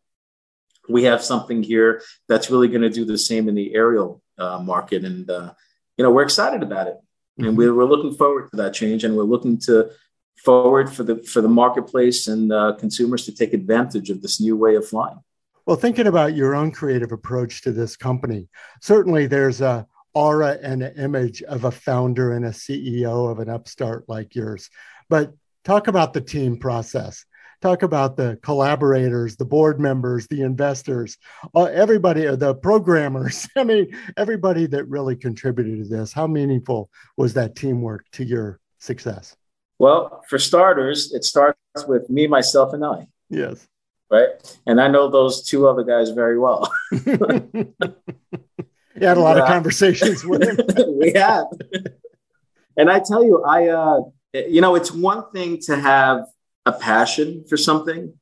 we 0.87 1.03
have 1.03 1.23
something 1.23 1.61
here 1.61 2.01
that's 2.27 2.49
really 2.49 2.67
going 2.67 2.81
to 2.81 2.89
do 2.89 3.05
the 3.05 3.17
same 3.17 3.47
in 3.47 3.55
the 3.55 3.75
aerial 3.75 4.21
uh, 4.37 4.59
market. 4.59 5.05
And 5.05 5.29
uh, 5.29 5.53
you 5.97 6.03
know, 6.03 6.11
we're 6.11 6.23
excited 6.23 6.63
about 6.63 6.87
it. 6.87 6.95
Mm-hmm. 6.95 7.47
And 7.49 7.57
we're, 7.57 7.73
we're 7.73 7.85
looking 7.85 8.15
forward 8.15 8.49
to 8.51 8.57
that 8.57 8.73
change 8.73 9.03
and 9.03 9.15
we're 9.15 9.23
looking 9.23 9.59
to 9.61 9.91
forward 10.43 10.91
for 10.91 11.03
the 11.03 11.17
for 11.23 11.41
the 11.41 11.49
marketplace 11.49 12.27
and 12.27 12.51
uh, 12.51 12.73
consumers 12.79 13.25
to 13.25 13.35
take 13.35 13.53
advantage 13.53 14.09
of 14.09 14.21
this 14.21 14.39
new 14.39 14.55
way 14.55 14.75
of 14.75 14.87
flying. 14.87 15.19
Well, 15.65 15.77
thinking 15.77 16.07
about 16.07 16.35
your 16.35 16.55
own 16.55 16.71
creative 16.71 17.11
approach 17.11 17.61
to 17.61 17.71
this 17.71 17.95
company, 17.95 18.49
certainly 18.81 19.27
there's 19.27 19.61
a 19.61 19.85
aura 20.13 20.57
and 20.61 20.83
an 20.83 20.97
image 20.97 21.41
of 21.43 21.63
a 21.63 21.71
founder 21.71 22.33
and 22.33 22.45
a 22.45 22.49
CEO 22.49 23.29
of 23.31 23.39
an 23.39 23.49
upstart 23.49 24.07
like 24.07 24.35
yours. 24.35 24.69
But 25.09 25.33
talk 25.63 25.87
about 25.87 26.13
the 26.13 26.21
team 26.21 26.57
process. 26.57 27.25
Talk 27.61 27.83
about 27.83 28.15
the 28.15 28.39
collaborators, 28.41 29.35
the 29.35 29.43
board 29.43 29.81
members, 29.81 30.27
the 30.27 30.43
investors, 30.43 31.17
uh, 31.53 31.63
everybody, 31.65 32.25
uh, 32.25 32.37
the 32.37 32.55
programmers. 32.55 33.47
I 33.57 33.65
mean, 33.65 33.93
everybody 34.15 34.65
that 34.67 34.87
really 34.87 35.17
contributed 35.17 35.83
to 35.83 35.89
this. 35.89 36.13
How 36.13 36.25
meaningful 36.25 36.89
was 37.17 37.33
that 37.33 37.55
teamwork 37.55 38.05
to 38.13 38.23
your 38.23 38.61
success? 38.77 39.35
Well, 39.77 40.23
for 40.29 40.39
starters, 40.39 41.11
it 41.13 41.25
starts 41.25 41.59
with 41.85 42.09
me, 42.09 42.27
myself, 42.27 42.73
and 42.73 42.85
I. 42.85 43.07
Yes. 43.29 43.67
Right. 44.09 44.29
And 44.65 44.81
I 44.81 44.87
know 44.87 45.09
those 45.09 45.43
two 45.43 45.67
other 45.67 45.83
guys 45.83 46.11
very 46.11 46.39
well. 46.39 46.71
You 48.99 49.07
had 49.07 49.17
a 49.17 49.21
lot 49.21 49.37
yeah. 49.37 49.43
of 49.43 49.47
conversations 49.47 50.25
with 50.25 50.43
him. 50.43 50.57
we 50.99 51.13
have. 51.13 51.45
And 52.75 52.89
I 52.89 52.99
tell 52.99 53.23
you, 53.23 53.43
I, 53.43 53.67
uh, 53.67 54.01
you 54.33 54.61
know, 54.61 54.75
it's 54.75 54.91
one 54.91 55.29
thing 55.31 55.59
to 55.63 55.77
have 55.77 56.25
a 56.65 56.71
passion 56.71 57.45
for 57.47 57.57
something. 57.57 58.13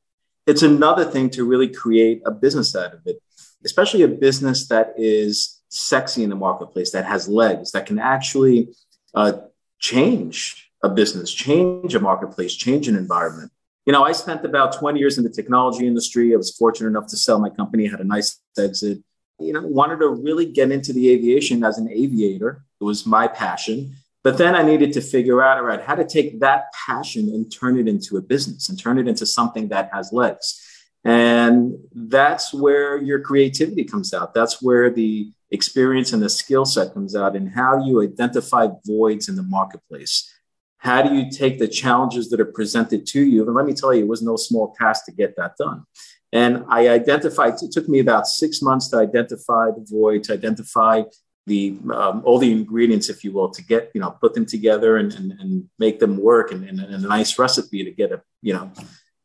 It's 0.46 0.62
another 0.62 1.06
thing 1.06 1.30
to 1.32 1.44
really 1.44 1.68
create 1.68 2.22
a 2.26 2.32
business 2.32 2.76
out 2.76 2.94
of 2.94 3.02
it, 3.06 3.22
especially 3.66 4.04
a 4.04 4.08
business 4.08 4.68
that 4.68 4.94
is 4.98 5.62
sexy 5.70 6.24
in 6.24 6.30
the 6.30 6.36
marketplace, 6.36 6.92
that 6.92 7.06
has 7.06 7.28
legs, 7.28 7.72
that 7.72 7.86
can 7.86 8.00
actually 8.00 8.70
uh, 9.14 9.34
change 9.80 10.72
a 10.84 10.90
business, 10.90 11.34
change 11.34 11.96
a 11.96 12.00
marketplace, 12.00 12.56
change 12.56 12.88
an 12.88 12.96
environment. 12.96 13.52
You 13.86 13.94
know, 13.94 14.04
I 14.04 14.12
spent 14.12 14.46
about 14.46 14.78
20 14.78 15.00
years 15.00 15.18
in 15.18 15.24
the 15.24 15.30
technology 15.30 15.88
industry. 15.88 16.34
I 16.34 16.38
was 16.38 16.56
fortunate 16.56 16.90
enough 16.90 17.08
to 17.08 17.18
sell 17.18 17.40
my 17.40 17.50
company, 17.50 17.88
had 17.88 18.02
a 18.02 18.04
nice 18.04 18.40
exit 18.58 19.00
you 19.40 19.54
know, 19.54 19.62
wanted 19.62 20.00
to 20.00 20.10
really 20.10 20.46
get 20.46 20.72
into 20.72 20.94
the 20.94 21.10
aviation 21.10 21.64
as 21.64 21.78
an 21.78 21.90
aviator. 21.90 22.64
It 22.80 22.84
was 22.84 23.06
my 23.06 23.28
passion. 23.28 23.96
But 24.24 24.38
then 24.38 24.56
I 24.56 24.64
needed 24.64 24.94
to 24.94 25.02
figure 25.02 25.42
out, 25.42 25.58
all 25.58 25.64
right, 25.64 25.82
how 25.82 25.96
to 25.96 26.06
take 26.06 26.40
that 26.42 26.66
passion 26.74 27.30
and 27.30 27.52
turn 27.52 27.80
it 27.80 27.88
into 27.88 28.18
a 28.18 28.22
business 28.22 28.68
and 28.68 28.78
turn 28.78 28.98
it 28.98 29.08
into 29.08 29.26
something 29.26 29.70
that 29.70 29.90
has 29.94 30.12
legs. 30.12 30.62
And 31.06 31.78
that's 31.94 32.54
where 32.54 32.98
your 32.98 33.22
creativity 33.22 33.86
comes 33.86 34.14
out. 34.14 34.34
That's 34.34 34.62
where 34.62 34.90
the 34.90 35.32
experience 35.52 36.12
and 36.12 36.22
the 36.22 36.30
skill 36.30 36.66
set 36.66 36.94
comes 36.94 37.16
out 37.16 37.36
and 37.36 37.50
how 37.50 37.86
you 37.86 38.02
identify 38.02 38.68
voids 38.86 39.30
in 39.30 39.36
the 39.36 39.44
marketplace. 39.44 40.34
How 40.80 41.02
do 41.02 41.16
you 41.16 41.32
take 41.32 41.60
the 41.60 41.68
challenges 41.68 42.30
that 42.30 42.42
are 42.42 42.46
presented 42.46 43.08
to 43.08 43.22
you? 43.22 43.46
And 43.46 43.56
let 43.56 43.66
me 43.66 43.74
tell 43.74 43.94
you, 43.94 44.04
it 44.04 44.08
was 44.08 44.22
no 44.22 44.36
small 44.36 44.76
task 44.78 45.06
to 45.06 45.12
get 45.12 45.36
that 45.38 45.56
done. 45.58 45.86
And 46.34 46.66
I 46.68 46.90
identified, 46.90 47.54
it 47.62 47.72
took 47.72 47.88
me 47.88 48.00
about 48.00 48.28
six 48.28 48.62
months 48.62 48.90
to 48.90 48.98
identify 48.98 49.72
the 49.72 49.86
void, 49.90 50.24
to 50.24 50.34
identify 50.34 51.04
the 51.46 51.78
um, 51.94 52.22
all 52.26 52.40
the 52.40 52.52
ingredients, 52.52 53.10
if 53.10 53.24
you 53.24 53.32
will, 53.32 53.50
to 53.50 53.64
get, 53.64 53.90
you 53.94 54.02
know, 54.02 54.12
put 54.12 54.34
them 54.34 54.46
together 54.46 54.98
and, 54.98 55.14
and, 55.14 55.32
and 55.40 55.70
make 55.80 56.00
them 56.00 56.18
work 56.18 56.52
and, 56.52 56.68
and, 56.68 56.80
and 56.82 57.06
a 57.06 57.08
nice 57.08 57.40
recipe 57.40 57.86
to 57.86 57.92
get 57.92 58.12
a, 58.12 58.22
you 58.42 58.54
know, 58.54 58.70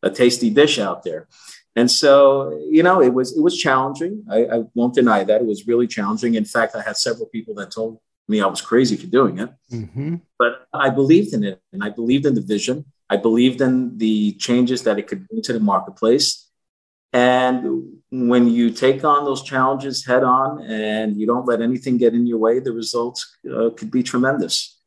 a 0.05 0.11
tasty 0.11 0.49
dish 0.49 0.79
out 0.79 1.03
there. 1.03 1.27
And 1.75 1.91
so, 1.91 2.61
you 2.71 2.83
know, 2.83 3.01
it 3.01 3.13
was 3.13 3.37
it 3.37 3.41
was 3.41 3.57
challenging. 3.57 4.25
I, 4.31 4.45
I, 4.45 4.63
won't 4.75 4.95
deny 4.95 5.25
that 5.25 5.41
it 5.41 5.47
was 5.47 5.67
really 5.67 5.87
challenging. 5.87 6.35
In 6.35 6.45
fact, 6.45 6.77
I 6.77 6.83
had 6.83 6.97
several 6.97 7.27
people 7.27 7.55
that 7.55 7.71
told 7.71 7.99
me 8.29 8.41
I 8.41 8.47
was 8.47 8.61
crazy 8.61 8.97
for 8.97 9.07
doing 9.07 9.39
it, 9.39 9.51
mm-hmm. 9.73 10.17
but 10.39 10.67
I 10.73 10.91
believed 10.91 11.33
in 11.33 11.45
it, 11.45 11.61
and 11.73 11.83
I 11.83 11.89
believed 11.89 12.27
in 12.27 12.35
the 12.35 12.43
vision. 12.43 12.85
I 13.09 13.17
believed 13.17 13.61
in 13.61 13.99
the 13.99 14.33
changes 14.35 14.83
that 14.85 14.99
it 14.99 15.07
could 15.07 15.27
bring 15.29 15.43
to 15.43 15.53
the 15.55 15.61
marketplace. 15.61 16.51
And 17.13 17.99
when 18.11 18.49
you 18.49 18.71
take 18.71 19.05
on 19.05 19.25
those 19.25 19.43
challenges 19.43 20.05
head 20.05 20.23
on, 20.23 20.63
and 20.63 21.17
you 21.17 21.27
don't 21.27 21.47
let 21.47 21.61
anything 21.61 21.99
get 21.99 22.15
in 22.15 22.27
your 22.27 22.39
way, 22.39 22.59
the 22.59 22.73
results 22.73 23.37
uh, 23.51 23.71
could 23.71 23.91
be 23.91 24.03
tremendous. 24.03 24.79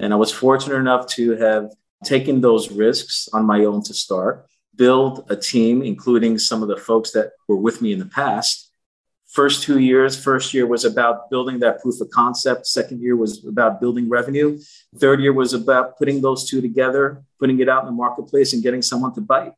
And 0.00 0.12
I 0.12 0.16
was 0.16 0.32
fortunate 0.32 0.76
enough 0.76 1.06
to 1.14 1.36
have 1.36 1.72
taken 2.04 2.40
those 2.40 2.70
risks 2.70 3.28
on 3.32 3.44
my 3.44 3.64
own 3.64 3.82
to 3.84 3.94
start 3.94 4.46
build 4.78 5.26
a 5.28 5.36
team, 5.36 5.82
including 5.82 6.38
some 6.38 6.62
of 6.62 6.68
the 6.68 6.76
folks 6.76 7.10
that 7.10 7.32
were 7.48 7.56
with 7.56 7.82
me 7.82 7.92
in 7.92 7.98
the 7.98 8.06
past. 8.06 8.70
First 9.26 9.62
two 9.62 9.78
years, 9.78 10.16
first 10.16 10.54
year 10.54 10.66
was 10.66 10.86
about 10.86 11.28
building 11.28 11.58
that 11.58 11.82
proof 11.82 12.00
of 12.00 12.08
concept. 12.10 12.66
Second 12.66 13.02
year 13.02 13.14
was 13.14 13.44
about 13.44 13.80
building 13.80 14.08
revenue. 14.08 14.58
Third 14.96 15.20
year 15.20 15.34
was 15.34 15.52
about 15.52 15.98
putting 15.98 16.22
those 16.22 16.48
two 16.48 16.62
together, 16.62 17.22
putting 17.38 17.60
it 17.60 17.68
out 17.68 17.82
in 17.82 17.86
the 17.86 17.92
marketplace 17.92 18.54
and 18.54 18.62
getting 18.62 18.80
someone 18.80 19.12
to 19.14 19.20
bite. 19.20 19.52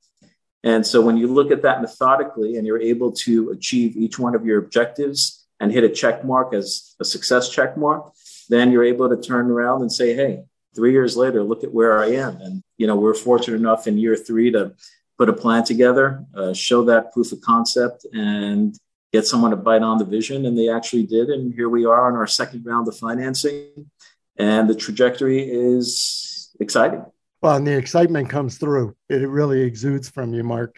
And 0.63 0.87
so 0.87 1.01
when 1.01 1.17
you 1.17 1.27
look 1.27 1.51
at 1.51 1.63
that 1.63 1.81
methodically 1.81 2.57
and 2.57 2.67
you're 2.67 2.81
able 2.81 3.13
to 3.13 3.51
achieve 3.51 3.97
each 3.97 4.19
one 4.19 4.35
of 4.35 4.45
your 4.45 4.59
objectives 4.59 5.47
and 5.59 5.73
hit 5.73 5.85
a 5.85 5.89
check 5.89 6.25
mark 6.25 6.53
as 6.53 6.95
a 7.01 7.05
success 7.05 7.49
check 7.49 7.77
mark, 7.77 8.13
then 8.49 8.71
you're 8.71 8.85
able 8.85 9.09
to 9.09 9.17
turn 9.17 9.51
around 9.51 9.81
and 9.83 9.93
say, 9.93 10.15
hey, 10.15 10.43
three 10.75 10.93
years 10.93 11.17
later, 11.17 11.43
look 11.43 11.65
at 11.65 11.73
where 11.73 12.03
I 12.03 12.13
am. 12.13 12.37
And, 12.41 12.63
you 12.79 12.87
know, 12.87 12.97
we're 12.97 13.15
fortunate 13.15 13.57
enough 13.57 13.87
in 13.87 13.97
year 13.97 14.17
three 14.17 14.51
to 14.51 14.75
put 15.19 15.29
a 15.29 15.33
plan 15.33 15.65
together, 15.65 16.25
uh, 16.35 16.53
show 16.53 16.85
that 16.85 17.13
proof 17.13 17.33
of 17.33 17.41
concept, 17.41 18.07
and 18.13 18.75
get 19.13 19.27
someone 19.27 19.51
to 19.51 19.57
bite 19.57 19.83
on 19.83 19.99
the 19.99 20.05
vision. 20.05 20.47
And 20.47 20.57
they 20.59 20.69
actually 20.69 21.05
did. 21.05 21.29
And 21.29 21.55
here 21.55 21.69
we 21.69 21.85
are 21.85 22.09
on 22.09 22.17
our 22.17 22.27
second 22.27 22.65
round 22.67 22.89
of 22.89 22.97
financing. 22.97 23.91
And 24.37 24.69
the 24.69 24.75
trajectory 24.75 25.43
is 25.43 26.55
exciting. 26.61 27.05
Well, 27.43 27.57
and 27.57 27.67
the 27.67 27.77
excitement 27.77 28.29
comes 28.29 28.59
through. 28.59 28.97
It 29.09 29.29
really 29.29 29.63
exudes 29.63 30.09
from 30.11 30.35
you, 30.35 30.45
Mark. 30.45 30.77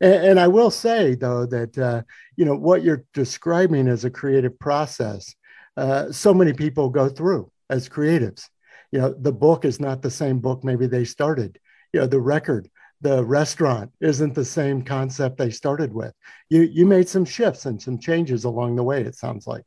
And, 0.00 0.14
and 0.14 0.40
I 0.40 0.48
will 0.48 0.70
say, 0.70 1.14
though, 1.14 1.46
that 1.46 1.76
uh, 1.76 2.02
you 2.36 2.44
know 2.44 2.56
what 2.56 2.82
you're 2.82 3.04
describing 3.12 3.88
as 3.88 4.04
a 4.04 4.10
creative 4.10 4.58
process. 4.58 5.34
Uh, 5.76 6.12
so 6.12 6.32
many 6.32 6.52
people 6.52 6.88
go 6.88 7.08
through 7.08 7.50
as 7.68 7.88
creatives. 7.88 8.48
You 8.92 9.00
know, 9.00 9.12
the 9.12 9.32
book 9.32 9.64
is 9.64 9.80
not 9.80 10.02
the 10.02 10.10
same 10.10 10.38
book 10.38 10.62
maybe 10.62 10.86
they 10.86 11.04
started. 11.04 11.58
You 11.92 12.00
know, 12.00 12.06
the 12.06 12.20
record 12.20 12.70
the 13.04 13.22
restaurant 13.22 13.92
isn't 14.00 14.34
the 14.34 14.44
same 14.44 14.82
concept 14.82 15.36
they 15.36 15.50
started 15.50 15.92
with. 15.92 16.14
You 16.48 16.62
you 16.62 16.86
made 16.86 17.08
some 17.08 17.26
shifts 17.26 17.66
and 17.66 17.80
some 17.80 17.98
changes 17.98 18.44
along 18.44 18.76
the 18.76 18.82
way. 18.82 19.02
It 19.02 19.14
sounds 19.14 19.46
like 19.46 19.64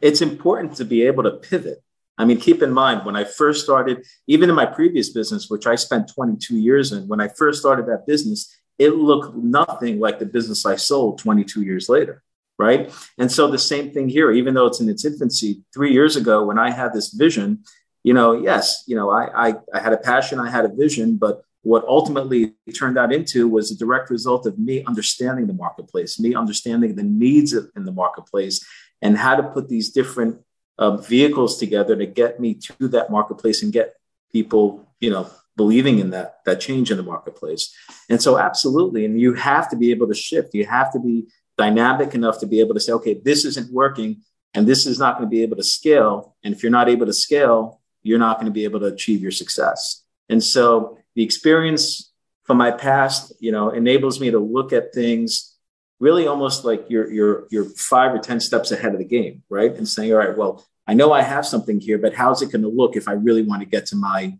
it's 0.00 0.22
important 0.22 0.76
to 0.76 0.84
be 0.84 1.02
able 1.02 1.24
to 1.24 1.32
pivot. 1.32 1.82
I 2.18 2.24
mean, 2.24 2.40
keep 2.40 2.62
in 2.62 2.72
mind 2.72 3.06
when 3.06 3.16
I 3.16 3.24
first 3.24 3.64
started, 3.64 4.04
even 4.26 4.50
in 4.50 4.56
my 4.56 4.66
previous 4.66 5.10
business, 5.10 5.48
which 5.48 5.66
I 5.66 5.76
spent 5.76 6.12
22 6.12 6.56
years 6.56 6.92
in, 6.92 7.06
when 7.06 7.20
I 7.20 7.28
first 7.28 7.60
started 7.60 7.86
that 7.86 8.06
business, 8.06 8.54
it 8.78 8.90
looked 8.90 9.36
nothing 9.36 10.00
like 10.00 10.18
the 10.18 10.26
business 10.26 10.66
I 10.66 10.76
sold 10.76 11.18
22 11.18 11.62
years 11.62 11.88
later. 11.88 12.22
Right. 12.58 12.92
And 13.18 13.30
so 13.30 13.46
the 13.46 13.58
same 13.58 13.92
thing 13.92 14.08
here, 14.08 14.32
even 14.32 14.54
though 14.54 14.66
it's 14.66 14.80
in 14.80 14.88
its 14.88 15.04
infancy, 15.04 15.62
three 15.72 15.92
years 15.92 16.16
ago, 16.16 16.44
when 16.44 16.58
I 16.58 16.72
had 16.72 16.92
this 16.92 17.10
vision, 17.10 17.62
you 18.02 18.14
know, 18.14 18.32
yes, 18.32 18.82
you 18.88 18.96
know, 18.96 19.10
I, 19.10 19.50
I, 19.50 19.54
I 19.72 19.78
had 19.78 19.92
a 19.92 19.96
passion, 19.96 20.40
I 20.40 20.50
had 20.50 20.64
a 20.64 20.68
vision, 20.68 21.18
but 21.18 21.42
what 21.62 21.84
ultimately 21.86 22.54
turned 22.76 22.98
out 22.98 23.12
into 23.12 23.48
was 23.48 23.70
a 23.70 23.76
direct 23.76 24.10
result 24.10 24.46
of 24.46 24.58
me 24.58 24.84
understanding 24.84 25.46
the 25.46 25.52
marketplace, 25.52 26.18
me 26.18 26.34
understanding 26.34 26.96
the 26.96 27.02
needs 27.02 27.52
in 27.52 27.84
the 27.84 27.92
marketplace, 27.92 28.64
and 29.02 29.16
how 29.16 29.36
to 29.36 29.42
put 29.42 29.68
these 29.68 29.90
different 29.90 30.40
uh, 30.78 30.96
vehicles 30.96 31.58
together 31.58 31.96
to 31.96 32.06
get 32.06 32.40
me 32.40 32.54
to 32.54 32.88
that 32.88 33.10
marketplace 33.10 33.62
and 33.62 33.72
get 33.72 33.94
people, 34.32 34.86
you 35.00 35.10
know, 35.10 35.28
believing 35.56 35.98
in 35.98 36.10
that 36.10 36.38
that 36.44 36.60
change 36.60 36.90
in 36.90 36.96
the 36.96 37.02
marketplace. 37.02 37.74
And 38.08 38.22
so, 38.22 38.38
absolutely, 38.38 39.04
and 39.04 39.20
you 39.20 39.34
have 39.34 39.68
to 39.70 39.76
be 39.76 39.90
able 39.90 40.08
to 40.08 40.14
shift. 40.14 40.54
You 40.54 40.66
have 40.66 40.92
to 40.92 41.00
be 41.00 41.26
dynamic 41.56 42.14
enough 42.14 42.38
to 42.40 42.46
be 42.46 42.60
able 42.60 42.74
to 42.74 42.80
say, 42.80 42.92
okay, 42.92 43.20
this 43.22 43.44
isn't 43.44 43.72
working, 43.72 44.22
and 44.54 44.66
this 44.66 44.86
is 44.86 44.98
not 44.98 45.18
going 45.18 45.28
to 45.28 45.30
be 45.30 45.42
able 45.42 45.56
to 45.56 45.64
scale. 45.64 46.36
And 46.44 46.54
if 46.54 46.62
you're 46.62 46.72
not 46.72 46.88
able 46.88 47.06
to 47.06 47.12
scale, 47.12 47.80
you're 48.02 48.18
not 48.18 48.38
going 48.38 48.46
to 48.46 48.52
be 48.52 48.64
able 48.64 48.80
to 48.80 48.86
achieve 48.86 49.20
your 49.20 49.32
success. 49.32 50.04
And 50.28 50.42
so 50.42 50.98
the 51.14 51.24
experience 51.24 52.12
from 52.44 52.56
my 52.56 52.70
past, 52.70 53.32
you 53.40 53.52
know, 53.52 53.70
enables 53.70 54.20
me 54.20 54.30
to 54.30 54.38
look 54.38 54.72
at 54.72 54.94
things 54.94 55.57
really 56.00 56.26
almost 56.26 56.64
like 56.64 56.86
you're 56.88 57.10
you're 57.10 57.46
you're 57.50 57.64
five 57.64 58.14
or 58.14 58.18
ten 58.18 58.40
steps 58.40 58.70
ahead 58.70 58.92
of 58.92 58.98
the 58.98 59.04
game, 59.04 59.42
right? 59.48 59.74
And 59.74 59.88
saying, 59.88 60.12
all 60.12 60.18
right, 60.18 60.36
well, 60.36 60.64
I 60.86 60.94
know 60.94 61.12
I 61.12 61.22
have 61.22 61.46
something 61.46 61.80
here, 61.80 61.98
but 61.98 62.14
how's 62.14 62.42
it 62.42 62.52
going 62.52 62.62
to 62.62 62.68
look 62.68 62.96
if 62.96 63.08
I 63.08 63.12
really 63.12 63.42
want 63.42 63.62
to 63.62 63.66
get 63.68 63.86
to 63.86 63.96
my 63.96 64.38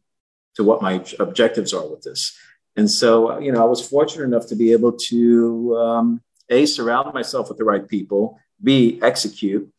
to 0.55 0.65
what 0.65 0.83
my 0.83 1.05
objectives 1.19 1.73
are 1.73 1.87
with 1.87 2.03
this? 2.03 2.37
And 2.77 2.91
so, 2.91 3.39
you 3.41 3.51
know, 3.51 3.61
I 3.61 3.67
was 3.67 3.87
fortunate 3.87 4.25
enough 4.25 4.47
to 4.49 4.55
be 4.55 4.73
able 4.73 4.93
to 4.93 5.77
um, 5.77 6.23
a 6.49 6.65
surround 6.65 7.13
myself 7.13 7.49
with 7.49 7.59
the 7.59 7.65
right 7.65 7.87
people, 7.87 8.39
b 8.63 9.01
execute, 9.03 9.73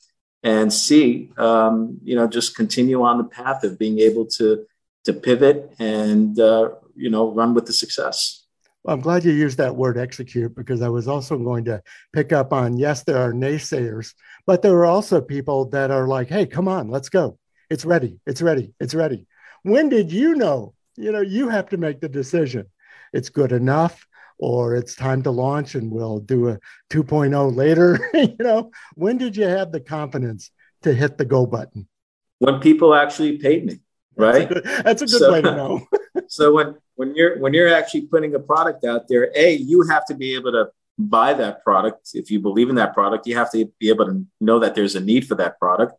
and 0.44 0.72
c 0.72 1.32
um, 1.38 1.98
you 2.04 2.16
know 2.16 2.28
just 2.28 2.56
continue 2.56 3.02
on 3.04 3.18
the 3.18 3.24
path 3.24 3.64
of 3.64 3.78
being 3.78 4.00
able 4.00 4.26
to 4.26 4.66
to 5.06 5.14
pivot 5.14 5.74
and 5.80 6.40
uh, 6.40 6.70
you 6.96 7.10
know 7.10 7.32
run 7.32 7.54
with 7.54 7.66
the 7.66 7.74
success. 7.74 8.39
Well, 8.84 8.96
I'm 8.96 9.02
glad 9.02 9.26
you 9.26 9.32
used 9.32 9.58
that 9.58 9.76
word 9.76 9.98
execute 9.98 10.56
because 10.56 10.82
I 10.82 10.90
was 10.90 11.08
also 11.08 11.38
going 11.38 11.66
to 11.66 11.82
pick 12.14 12.32
up 12.32 12.54
on 12.54 12.78
yes, 12.78 13.04
there 13.04 13.18
are 13.18 13.34
naysayers, 13.34 14.14
but 14.46 14.62
there 14.62 14.74
are 14.78 14.86
also 14.86 15.22
people 15.22 15.66
that 15.70 15.92
are 15.92 16.08
like, 16.08 16.30
hey, 16.30 16.46
come 16.46 16.68
on, 16.68 16.90
let's 16.90 17.10
go. 17.10 17.38
It's 17.70 17.86
ready. 17.86 18.20
It's 18.26 18.42
ready. 18.42 18.74
It's 18.80 18.94
ready. 18.94 19.28
When 19.64 19.90
did 19.90 20.12
you 20.12 20.36
know? 20.36 20.74
You 20.96 21.12
know, 21.12 21.22
you 21.22 21.50
have 21.50 21.70
to 21.70 21.78
make 21.78 22.02
the 22.02 22.10
decision. 22.10 22.68
It's 23.14 23.30
good 23.30 23.52
enough 23.52 24.06
or 24.38 24.76
it's 24.76 24.96
time 24.96 25.24
to 25.24 25.32
launch 25.32 25.76
and 25.76 25.92
we'll 25.92 26.20
do 26.20 26.50
a 26.50 26.60
2.0 26.90 27.56
later. 27.56 28.00
you 28.14 28.36
know, 28.40 28.72
when 28.96 29.18
did 29.18 29.36
you 29.36 29.46
have 29.46 29.72
the 29.72 29.82
confidence 29.82 30.52
to 30.84 30.94
hit 30.94 31.18
the 31.18 31.26
go 31.26 31.46
button? 31.46 31.88
When 32.40 32.60
people 32.60 32.96
actually 32.96 33.38
paid 33.38 33.66
me 33.66 33.80
right? 34.20 34.50
That's 34.50 34.52
a 34.52 34.54
good, 34.54 34.86
that's 34.86 35.02
a 35.02 35.06
good 35.06 35.20
so, 35.20 35.32
way 35.32 35.42
to 35.42 35.56
know. 35.56 35.88
so 36.28 36.54
when 36.54 36.76
when 37.00 37.16
you're 37.16 37.40
when 37.40 37.54
you're 37.54 37.74
actually 37.74 38.02
putting 38.02 38.36
a 38.36 38.40
product 38.40 38.84
out 38.84 39.08
there, 39.08 39.32
a 39.34 39.54
you 39.54 39.84
have 39.84 40.06
to 40.08 40.14
be 40.14 40.36
able 40.36 40.52
to 40.52 40.68
buy 40.98 41.34
that 41.34 41.64
product. 41.64 42.10
If 42.14 42.30
you 42.30 42.42
believe 42.42 42.68
in 42.68 42.76
that 42.76 42.94
product, 42.94 43.26
you 43.26 43.38
have 43.38 43.50
to 43.54 43.72
be 43.80 43.88
able 43.88 44.06
to 44.08 44.26
know 44.42 44.60
that 44.60 44.76
there's 44.76 44.96
a 44.96 45.00
need 45.00 45.26
for 45.26 45.36
that 45.36 45.58
product. 45.60 45.94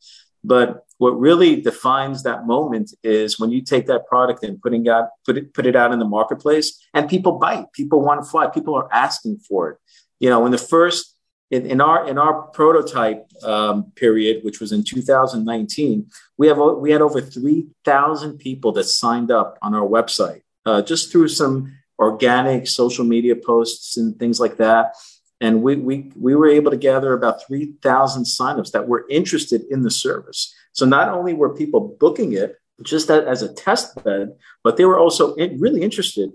But 0.45 0.85
what 0.99 1.19
really 1.19 1.59
defines 1.63 2.23
that 2.25 2.47
moment 2.47 2.93
is 3.03 3.41
when 3.41 3.51
you 3.51 3.63
take 3.63 3.87
that 3.87 4.07
product 4.09 4.45
and 4.45 4.61
putting 4.61 4.91
out 4.91 5.09
put 5.25 5.39
it 5.39 5.55
put 5.55 5.65
it 5.65 5.75
out 5.75 5.91
in 5.95 6.01
the 6.01 6.05
marketplace, 6.05 6.87
and 6.93 7.09
people 7.09 7.33
bite. 7.39 7.73
People 7.73 8.03
want 8.03 8.23
to 8.23 8.29
fly. 8.31 8.49
People 8.49 8.75
are 8.75 8.89
asking 8.93 9.39
for 9.39 9.71
it. 9.71 9.79
You 10.19 10.29
know, 10.29 10.41
when 10.41 10.53
the 10.53 10.59
first 10.59 11.17
in, 11.51 11.65
in 11.65 11.81
our 11.81 12.07
in 12.07 12.19
our 12.19 12.43
prototype 12.59 13.27
um, 13.43 13.91
period, 13.97 14.45
which 14.45 14.61
was 14.61 14.71
in 14.71 14.85
2019, 14.85 16.11
we 16.37 16.47
have 16.47 16.59
we 16.59 16.91
had 16.91 17.01
over 17.01 17.23
3,000 17.23 18.37
people 18.37 18.73
that 18.73 18.85
signed 18.85 19.31
up 19.31 19.57
on 19.63 19.75
our 19.75 19.89
website 19.89 20.43
uh, 20.67 20.83
just 20.83 21.11
through 21.11 21.29
some 21.29 21.77
organic 21.99 22.67
social 22.67 23.05
media 23.05 23.37
posts 23.37 23.97
and 23.97 24.19
things 24.19 24.41
like 24.41 24.57
that. 24.57 24.95
And 25.41 25.63
we 25.63 25.77
we 25.77 26.13
we 26.17 26.35
were 26.35 26.49
able 26.49 26.71
to 26.71 26.77
gather 26.77 27.15
about 27.15 27.47
3,000 27.47 28.25
signups 28.25 28.73
that 28.73 28.89
were 28.89 29.07
interested 29.09 29.63
in 29.71 29.83
the 29.83 29.91
service. 29.91 30.55
So 30.73 30.85
not 30.87 31.09
only 31.09 31.35
were 31.35 31.55
people 31.55 31.97
booking 31.99 32.33
it 32.35 32.57
just 32.83 33.11
as 33.11 33.43
a 33.43 33.53
test 33.53 34.03
bed, 34.05 34.37
but 34.65 34.77
they 34.77 34.85
were 34.85 34.99
also 34.99 35.35
really 35.37 35.83
interested. 35.83 36.31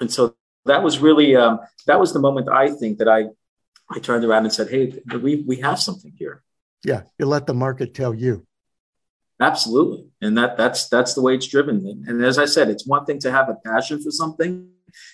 And 0.00 0.10
so 0.10 0.34
that 0.66 0.82
was 0.82 0.98
really 0.98 1.36
um, 1.36 1.60
that 1.86 2.00
was 2.00 2.12
the 2.12 2.18
moment 2.18 2.48
I 2.48 2.70
think 2.70 2.98
that 2.98 3.08
I 3.08 3.26
I 3.90 3.98
turned 3.98 4.24
around 4.24 4.44
and 4.44 4.52
said, 4.52 4.70
"Hey, 4.70 5.00
we 5.22 5.44
we 5.46 5.56
have 5.56 5.78
something 5.78 6.12
here." 6.18 6.42
Yeah, 6.84 7.02
you 7.18 7.26
let 7.26 7.46
the 7.46 7.54
market 7.54 7.94
tell 7.94 8.14
you. 8.14 8.46
Absolutely, 9.40 10.06
and 10.20 10.38
that 10.38 10.56
that's 10.56 10.88
that's 10.88 11.14
the 11.14 11.20
way 11.20 11.34
it's 11.34 11.48
driven. 11.48 12.04
And 12.06 12.24
as 12.24 12.38
I 12.38 12.44
said, 12.44 12.68
it's 12.68 12.86
one 12.86 13.04
thing 13.04 13.18
to 13.20 13.32
have 13.32 13.48
a 13.48 13.56
passion 13.56 14.00
for 14.00 14.10
something, 14.10 14.70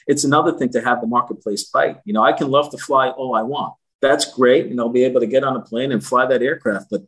It's 0.07 0.25
another 0.25 0.53
thing 0.53 0.71
to 0.71 0.81
have 0.81 1.01
the 1.01 1.07
marketplace 1.07 1.65
bite. 1.65 1.99
You 2.05 2.13
know, 2.13 2.23
I 2.23 2.33
can 2.33 2.51
love 2.51 2.71
to 2.71 2.79
fly 2.79 3.09
all 3.09 3.35
I 3.35 3.43
want. 3.43 3.75
That's 4.01 4.33
great. 4.33 4.67
And 4.67 4.81
I'll 4.81 4.89
be 4.89 5.05
able 5.05 5.21
to 5.21 5.27
get 5.27 5.45
on 5.45 5.57
a 5.57 5.61
plane 5.61 5.93
and 5.93 6.05
fly 6.05 6.27
that 6.27 6.43
aircraft. 6.43 6.91
But 6.91 7.03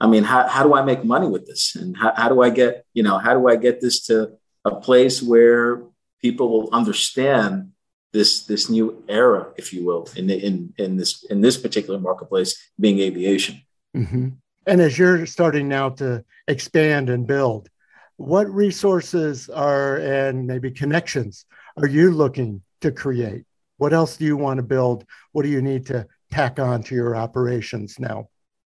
I 0.00 0.06
mean, 0.06 0.24
how, 0.24 0.46
how 0.46 0.62
do 0.62 0.74
I 0.74 0.82
make 0.82 1.04
money 1.04 1.26
with 1.26 1.46
this? 1.46 1.74
And 1.74 1.96
how, 1.96 2.12
how 2.14 2.28
do 2.28 2.42
I 2.42 2.50
get, 2.50 2.84
you 2.94 3.02
know, 3.02 3.18
how 3.18 3.34
do 3.34 3.48
I 3.48 3.56
get 3.56 3.80
this 3.80 4.06
to 4.06 4.32
a 4.64 4.74
place 4.76 5.22
where 5.22 5.82
people 6.20 6.50
will 6.50 6.68
understand 6.72 7.72
this 8.12 8.46
this 8.46 8.70
new 8.70 9.04
era, 9.08 9.48
if 9.56 9.72
you 9.72 9.84
will, 9.84 10.08
in 10.16 10.30
in 10.30 10.72
in 10.78 10.96
this 10.96 11.24
in 11.24 11.40
this 11.40 11.58
particular 11.58 11.98
marketplace, 11.98 12.56
being 12.80 13.00
aviation. 13.00 13.62
Mm-hmm. 13.94 14.28
And 14.68 14.82
as 14.82 14.98
you're 14.98 15.24
starting 15.24 15.66
now 15.66 15.88
to 15.88 16.22
expand 16.46 17.08
and 17.08 17.26
build, 17.26 17.70
what 18.18 18.52
resources 18.52 19.48
are 19.48 19.96
and 19.96 20.46
maybe 20.46 20.70
connections 20.70 21.46
are 21.78 21.86
you 21.86 22.10
looking 22.10 22.60
to 22.82 22.92
create? 22.92 23.46
What 23.78 23.94
else 23.94 24.18
do 24.18 24.26
you 24.26 24.36
want 24.36 24.58
to 24.58 24.62
build? 24.62 25.06
What 25.32 25.44
do 25.44 25.48
you 25.48 25.62
need 25.62 25.86
to 25.86 26.06
tack 26.30 26.58
on 26.58 26.82
to 26.82 26.94
your 26.94 27.16
operations 27.16 27.98
now? 27.98 28.28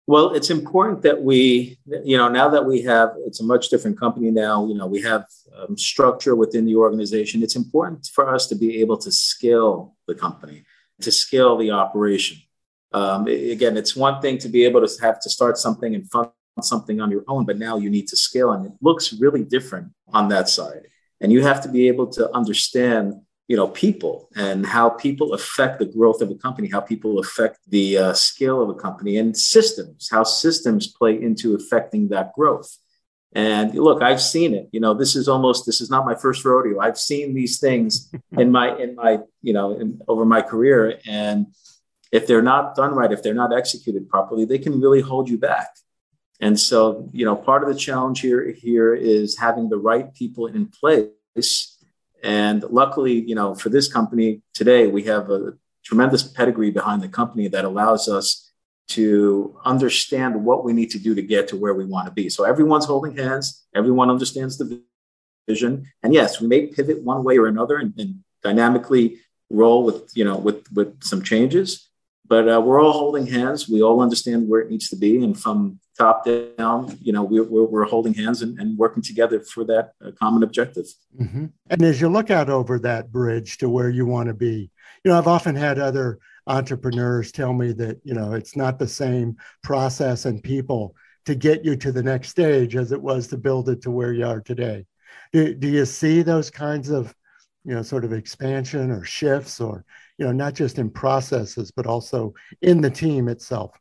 Well, 0.06 0.34
it's 0.34 0.50
important 0.50 1.00
that 1.02 1.22
we, 1.22 1.78
you 1.86 2.18
know, 2.18 2.28
now 2.28 2.50
that 2.50 2.66
we 2.66 2.82
have, 2.82 3.14
it's 3.24 3.40
a 3.40 3.44
much 3.44 3.70
different 3.70 3.98
company 3.98 4.30
now, 4.30 4.66
you 4.66 4.74
know, 4.74 4.86
we 4.86 5.00
have 5.00 5.24
um, 5.56 5.78
structure 5.78 6.36
within 6.36 6.66
the 6.66 6.76
organization. 6.76 7.42
It's 7.42 7.56
important 7.56 8.10
for 8.12 8.28
us 8.28 8.46
to 8.48 8.54
be 8.54 8.80
able 8.82 8.98
to 8.98 9.10
scale 9.10 9.96
the 10.06 10.14
company, 10.14 10.64
to 11.00 11.10
scale 11.10 11.56
the 11.56 11.70
operation. 11.70 12.36
Um, 12.92 13.26
again, 13.26 13.76
it's 13.76 13.96
one 13.96 14.20
thing 14.22 14.38
to 14.38 14.48
be 14.48 14.64
able 14.64 14.86
to 14.86 15.02
have 15.02 15.20
to 15.20 15.30
start 15.30 15.58
something 15.58 15.94
and 15.94 16.10
fund 16.10 16.30
something 16.62 17.00
on 17.00 17.10
your 17.10 17.24
own, 17.28 17.44
but 17.44 17.58
now 17.58 17.76
you 17.76 17.90
need 17.90 18.08
to 18.08 18.16
scale 18.16 18.52
and 18.52 18.66
it 18.66 18.72
looks 18.80 19.12
really 19.12 19.44
different 19.44 19.92
on 20.08 20.28
that 20.28 20.48
side. 20.48 20.86
And 21.20 21.32
you 21.32 21.42
have 21.42 21.60
to 21.62 21.68
be 21.68 21.88
able 21.88 22.06
to 22.08 22.30
understand 22.34 23.20
you 23.48 23.56
know 23.56 23.68
people 23.68 24.28
and 24.34 24.66
how 24.66 24.90
people 24.90 25.32
affect 25.32 25.78
the 25.78 25.86
growth 25.86 26.20
of 26.20 26.30
a 26.30 26.34
company 26.34 26.68
how 26.68 26.80
people 26.80 27.18
affect 27.18 27.58
the 27.68 27.96
uh, 27.96 28.12
scale 28.12 28.60
of 28.60 28.68
a 28.68 28.74
company 28.74 29.18
and 29.18 29.36
systems 29.36 30.08
how 30.10 30.24
systems 30.24 30.88
play 30.88 31.20
into 31.20 31.54
affecting 31.54 32.08
that 32.08 32.32
growth. 32.34 32.76
And 33.32 33.74
look 33.74 34.02
i've 34.02 34.22
seen 34.22 34.54
it. 34.54 34.68
You 34.72 34.80
know 34.80 34.94
this 34.94 35.14
is 35.14 35.28
almost 35.28 35.66
this 35.66 35.80
is 35.80 35.90
not 35.90 36.06
my 36.06 36.14
first 36.14 36.44
rodeo. 36.44 36.80
I've 36.80 36.98
seen 36.98 37.34
these 37.34 37.60
things 37.60 38.10
in 38.32 38.50
my 38.50 38.76
in 38.76 38.94
my 38.96 39.20
you 39.42 39.52
know 39.52 39.78
in, 39.78 40.00
over 40.08 40.24
my 40.24 40.42
career 40.42 40.98
and 41.06 41.46
if 42.16 42.26
they're 42.26 42.48
not 42.54 42.74
done 42.80 42.92
right 43.00 43.12
if 43.16 43.22
they're 43.22 43.42
not 43.42 43.56
executed 43.62 44.08
properly 44.14 44.44
they 44.44 44.62
can 44.64 44.80
really 44.84 45.02
hold 45.10 45.28
you 45.28 45.38
back 45.38 45.70
and 46.40 46.58
so 46.68 47.08
you 47.12 47.24
know 47.26 47.36
part 47.48 47.62
of 47.62 47.68
the 47.72 47.78
challenge 47.86 48.18
here 48.26 48.42
here 48.66 48.90
is 48.94 49.38
having 49.46 49.68
the 49.68 49.82
right 49.90 50.14
people 50.14 50.44
in 50.46 50.66
place 50.80 51.76
and 52.26 52.64
luckily, 52.64 53.20
you 53.20 53.36
know, 53.36 53.54
for 53.54 53.68
this 53.68 53.86
company 53.92 54.42
today, 54.52 54.88
we 54.88 55.04
have 55.04 55.30
a 55.30 55.52
tremendous 55.84 56.24
pedigree 56.24 56.72
behind 56.72 57.00
the 57.00 57.08
company 57.08 57.46
that 57.48 57.64
allows 57.64 58.08
us 58.08 58.50
to 58.88 59.56
understand 59.64 60.44
what 60.44 60.64
we 60.64 60.72
need 60.72 60.90
to 60.90 60.98
do 60.98 61.14
to 61.14 61.22
get 61.22 61.46
to 61.48 61.56
where 61.56 61.74
we 61.74 61.84
want 61.84 62.06
to 62.06 62.12
be. 62.12 62.28
So 62.28 62.42
everyone's 62.42 62.84
holding 62.84 63.16
hands, 63.16 63.64
everyone 63.74 64.10
understands 64.10 64.58
the 64.58 64.82
vision. 65.46 65.86
And 66.02 66.12
yes, 66.12 66.40
we 66.40 66.48
may 66.48 66.66
pivot 66.66 67.04
one 67.04 67.22
way 67.22 67.38
or 67.38 67.46
another 67.46 67.76
and, 67.76 67.94
and 67.96 68.24
dynamically 68.42 69.18
roll 69.48 69.84
with, 69.84 70.10
you 70.16 70.24
know, 70.24 70.36
with 70.36 70.70
with 70.72 71.02
some 71.04 71.22
changes, 71.22 71.85
but 72.28 72.48
uh, 72.48 72.60
we're 72.60 72.82
all 72.82 72.92
holding 72.92 73.26
hands. 73.26 73.68
We 73.68 73.82
all 73.82 74.00
understand 74.00 74.48
where 74.48 74.60
it 74.60 74.70
needs 74.70 74.88
to 74.88 74.96
be. 74.96 75.22
And 75.22 75.38
from 75.38 75.78
top 75.98 76.24
down, 76.24 76.98
you 77.00 77.12
know, 77.12 77.22
we're, 77.22 77.44
we're, 77.44 77.64
we're 77.64 77.84
holding 77.84 78.14
hands 78.14 78.42
and, 78.42 78.58
and, 78.58 78.76
working 78.76 79.02
together 79.02 79.40
for 79.40 79.64
that 79.64 79.92
uh, 80.04 80.10
common 80.18 80.42
objective. 80.42 80.86
Mm-hmm. 81.18 81.46
And 81.70 81.82
as 81.82 82.00
you 82.00 82.08
look 82.08 82.30
out 82.30 82.50
over 82.50 82.78
that 82.80 83.10
bridge 83.10 83.58
to 83.58 83.68
where 83.68 83.88
you 83.88 84.04
want 84.06 84.28
to 84.28 84.34
be, 84.34 84.70
you 85.04 85.10
know, 85.10 85.18
I've 85.18 85.26
often 85.26 85.54
had 85.54 85.78
other 85.78 86.18
entrepreneurs 86.46 87.32
tell 87.32 87.52
me 87.52 87.72
that, 87.72 87.98
you 88.04 88.14
know, 88.14 88.34
it's 88.34 88.56
not 88.56 88.78
the 88.78 88.88
same 88.88 89.36
process 89.62 90.26
and 90.26 90.42
people 90.42 90.94
to 91.24 91.34
get 91.34 91.64
you 91.64 91.76
to 91.76 91.92
the 91.92 92.02
next 92.02 92.28
stage 92.28 92.76
as 92.76 92.92
it 92.92 93.00
was 93.00 93.26
to 93.28 93.36
build 93.36 93.68
it 93.68 93.82
to 93.82 93.90
where 93.90 94.12
you 94.12 94.26
are 94.26 94.40
today. 94.40 94.84
Do, 95.32 95.54
do 95.54 95.68
you 95.68 95.84
see 95.84 96.22
those 96.22 96.50
kinds 96.50 96.90
of, 96.90 97.14
you 97.64 97.74
know, 97.74 97.82
sort 97.82 98.04
of 98.04 98.12
expansion 98.12 98.90
or 98.90 99.04
shifts 99.04 99.60
or, 99.60 99.84
you 100.18 100.26
know, 100.26 100.32
not 100.32 100.54
just 100.54 100.78
in 100.78 100.90
processes, 100.90 101.70
but 101.70 101.86
also 101.86 102.34
in 102.62 102.80
the 102.80 102.90
team 102.90 103.28
itself? 103.28 103.78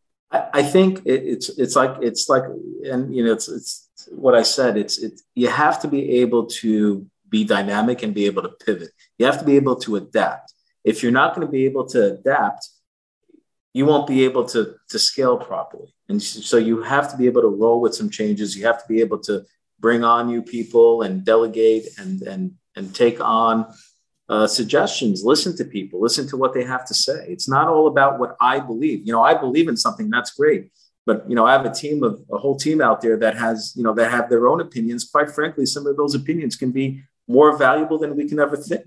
I, 0.53 0.63
think 0.63 0.99
it, 1.05 1.23
it's 1.23 1.49
it's 1.57 1.75
like 1.75 1.95
it's 2.01 2.27
like 2.27 2.43
and 2.83 3.15
you 3.15 3.23
know 3.23 3.31
it's 3.31 3.47
it's 3.47 4.09
what 4.11 4.35
I 4.35 4.43
said. 4.43 4.77
It's 4.77 4.97
it's 4.97 5.23
you 5.33 5.47
have 5.47 5.79
to 5.81 5.87
be 5.87 6.19
able 6.21 6.47
to 6.61 7.05
be 7.29 7.43
dynamic 7.43 8.03
and 8.03 8.13
be 8.13 8.25
able 8.25 8.41
to 8.41 8.49
pivot. 8.49 8.89
You 9.17 9.25
have 9.25 9.39
to 9.39 9.45
be 9.45 9.55
able 9.55 9.77
to 9.77 9.95
adapt. 9.95 10.53
If 10.83 11.01
you're 11.01 11.11
not 11.11 11.35
going 11.35 11.47
to 11.47 11.51
be 11.51 11.65
able 11.65 11.85
to 11.89 12.13
adapt, 12.13 12.69
you 13.73 13.85
won't 13.85 14.07
be 14.07 14.25
able 14.25 14.45
to 14.45 14.75
to 14.89 14.99
scale 14.99 15.37
properly. 15.37 15.93
And 16.09 16.21
so 16.21 16.57
you 16.57 16.83
have 16.83 17.09
to 17.11 17.17
be 17.17 17.27
able 17.27 17.41
to 17.41 17.47
roll 17.47 17.81
with 17.81 17.95
some 17.95 18.09
changes. 18.09 18.55
You 18.55 18.65
have 18.65 18.81
to 18.81 18.87
be 18.87 19.01
able 19.01 19.19
to 19.19 19.45
bring 19.79 20.03
on 20.03 20.27
new 20.27 20.41
people 20.41 21.01
and 21.01 21.23
delegate 21.23 21.87
and 21.97 22.21
and 22.23 22.51
and 22.75 22.93
take 22.93 23.21
on 23.21 23.73
uh, 24.27 24.47
suggestions, 24.47 25.23
listen 25.23 25.55
to 25.57 25.65
people, 25.65 26.01
listen 26.01 26.27
to 26.27 26.37
what 26.37 26.53
they 26.53 26.63
have 26.63 26.85
to 26.87 26.93
say. 26.93 27.25
It's 27.27 27.47
not 27.47 27.67
all 27.67 27.87
about 27.87 28.19
what 28.19 28.35
I 28.41 28.59
believe. 28.59 29.05
You 29.05 29.13
know, 29.13 29.21
I 29.21 29.35
believe 29.35 29.67
in 29.67 29.77
something, 29.77 30.09
that's 30.09 30.31
great. 30.31 30.71
But 31.05 31.29
you 31.29 31.35
know, 31.35 31.45
I 31.45 31.51
have 31.51 31.65
a 31.65 31.73
team 31.73 32.03
of 32.03 32.23
a 32.31 32.37
whole 32.37 32.55
team 32.55 32.81
out 32.81 33.01
there 33.01 33.17
that 33.17 33.37
has, 33.37 33.73
you 33.75 33.83
know, 33.83 33.93
that 33.93 34.09
have 34.09 34.29
their 34.29 34.47
own 34.47 34.59
opinions. 34.59 35.07
Quite 35.07 35.29
frankly, 35.29 35.65
some 35.65 35.85
of 35.85 35.97
those 35.97 36.15
opinions 36.15 36.55
can 36.55 36.71
be 36.71 37.03
more 37.27 37.55
valuable 37.57 37.99
than 37.99 38.15
we 38.15 38.27
can 38.27 38.39
ever 38.39 38.57
think. 38.57 38.85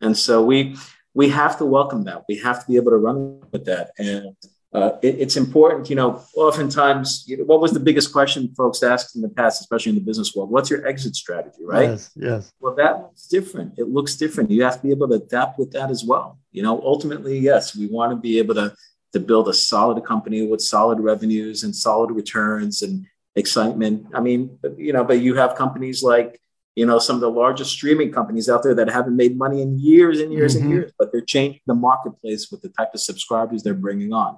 And 0.00 0.16
so 0.16 0.44
we 0.44 0.76
we 1.14 1.30
have 1.30 1.58
to 1.58 1.64
welcome 1.64 2.04
that. 2.04 2.24
We 2.28 2.36
have 2.38 2.60
to 2.60 2.66
be 2.66 2.76
able 2.76 2.92
to 2.92 2.98
run 2.98 3.40
with 3.50 3.64
that. 3.64 3.90
And 3.98 4.36
uh, 4.72 4.98
it, 5.02 5.16
it's 5.18 5.36
important, 5.36 5.88
you 5.88 5.96
know, 5.96 6.22
oftentimes, 6.34 7.24
you 7.26 7.36
know, 7.36 7.44
what 7.44 7.60
was 7.60 7.72
the 7.72 7.80
biggest 7.80 8.12
question 8.12 8.52
folks 8.54 8.82
asked 8.82 9.16
in 9.16 9.22
the 9.22 9.28
past, 9.28 9.60
especially 9.60 9.90
in 9.90 9.96
the 9.96 10.04
business 10.04 10.34
world? 10.34 10.50
What's 10.50 10.68
your 10.68 10.86
exit 10.86 11.16
strategy, 11.16 11.62
right? 11.64 11.90
Yes, 11.90 12.10
yes. 12.14 12.52
Well, 12.60 12.74
that 12.74 12.98
looks 12.98 13.26
different. 13.26 13.78
It 13.78 13.88
looks 13.88 14.16
different. 14.16 14.50
You 14.50 14.64
have 14.64 14.76
to 14.76 14.82
be 14.82 14.90
able 14.90 15.08
to 15.08 15.14
adapt 15.14 15.58
with 15.58 15.72
that 15.72 15.90
as 15.90 16.04
well. 16.04 16.38
You 16.52 16.62
know, 16.62 16.80
ultimately, 16.82 17.38
yes, 17.38 17.76
we 17.76 17.86
want 17.86 18.12
to 18.12 18.16
be 18.16 18.38
able 18.38 18.54
to, 18.56 18.74
to 19.12 19.20
build 19.20 19.48
a 19.48 19.54
solid 19.54 20.04
company 20.04 20.46
with 20.46 20.60
solid 20.60 21.00
revenues 21.00 21.62
and 21.62 21.74
solid 21.74 22.10
returns 22.10 22.82
and 22.82 23.06
excitement. 23.34 24.06
I 24.12 24.20
mean, 24.20 24.58
you 24.76 24.92
know, 24.92 25.04
but 25.04 25.20
you 25.20 25.36
have 25.36 25.54
companies 25.54 26.02
like, 26.02 26.40
you 26.76 26.84
know, 26.84 26.98
some 26.98 27.16
of 27.16 27.22
the 27.22 27.30
largest 27.30 27.70
streaming 27.70 28.12
companies 28.12 28.48
out 28.50 28.62
there 28.62 28.74
that 28.74 28.88
haven't 28.90 29.16
made 29.16 29.36
money 29.36 29.62
in 29.62 29.78
years 29.78 30.20
and 30.20 30.30
years 30.30 30.54
mm-hmm. 30.54 30.66
and 30.66 30.74
years, 30.74 30.92
but 30.98 31.10
they're 31.10 31.22
changing 31.22 31.60
the 31.66 31.74
marketplace 31.74 32.50
with 32.50 32.60
the 32.60 32.68
type 32.68 32.92
of 32.92 33.00
subscribers 33.00 33.62
they're 33.62 33.74
bringing 33.74 34.12
on. 34.12 34.36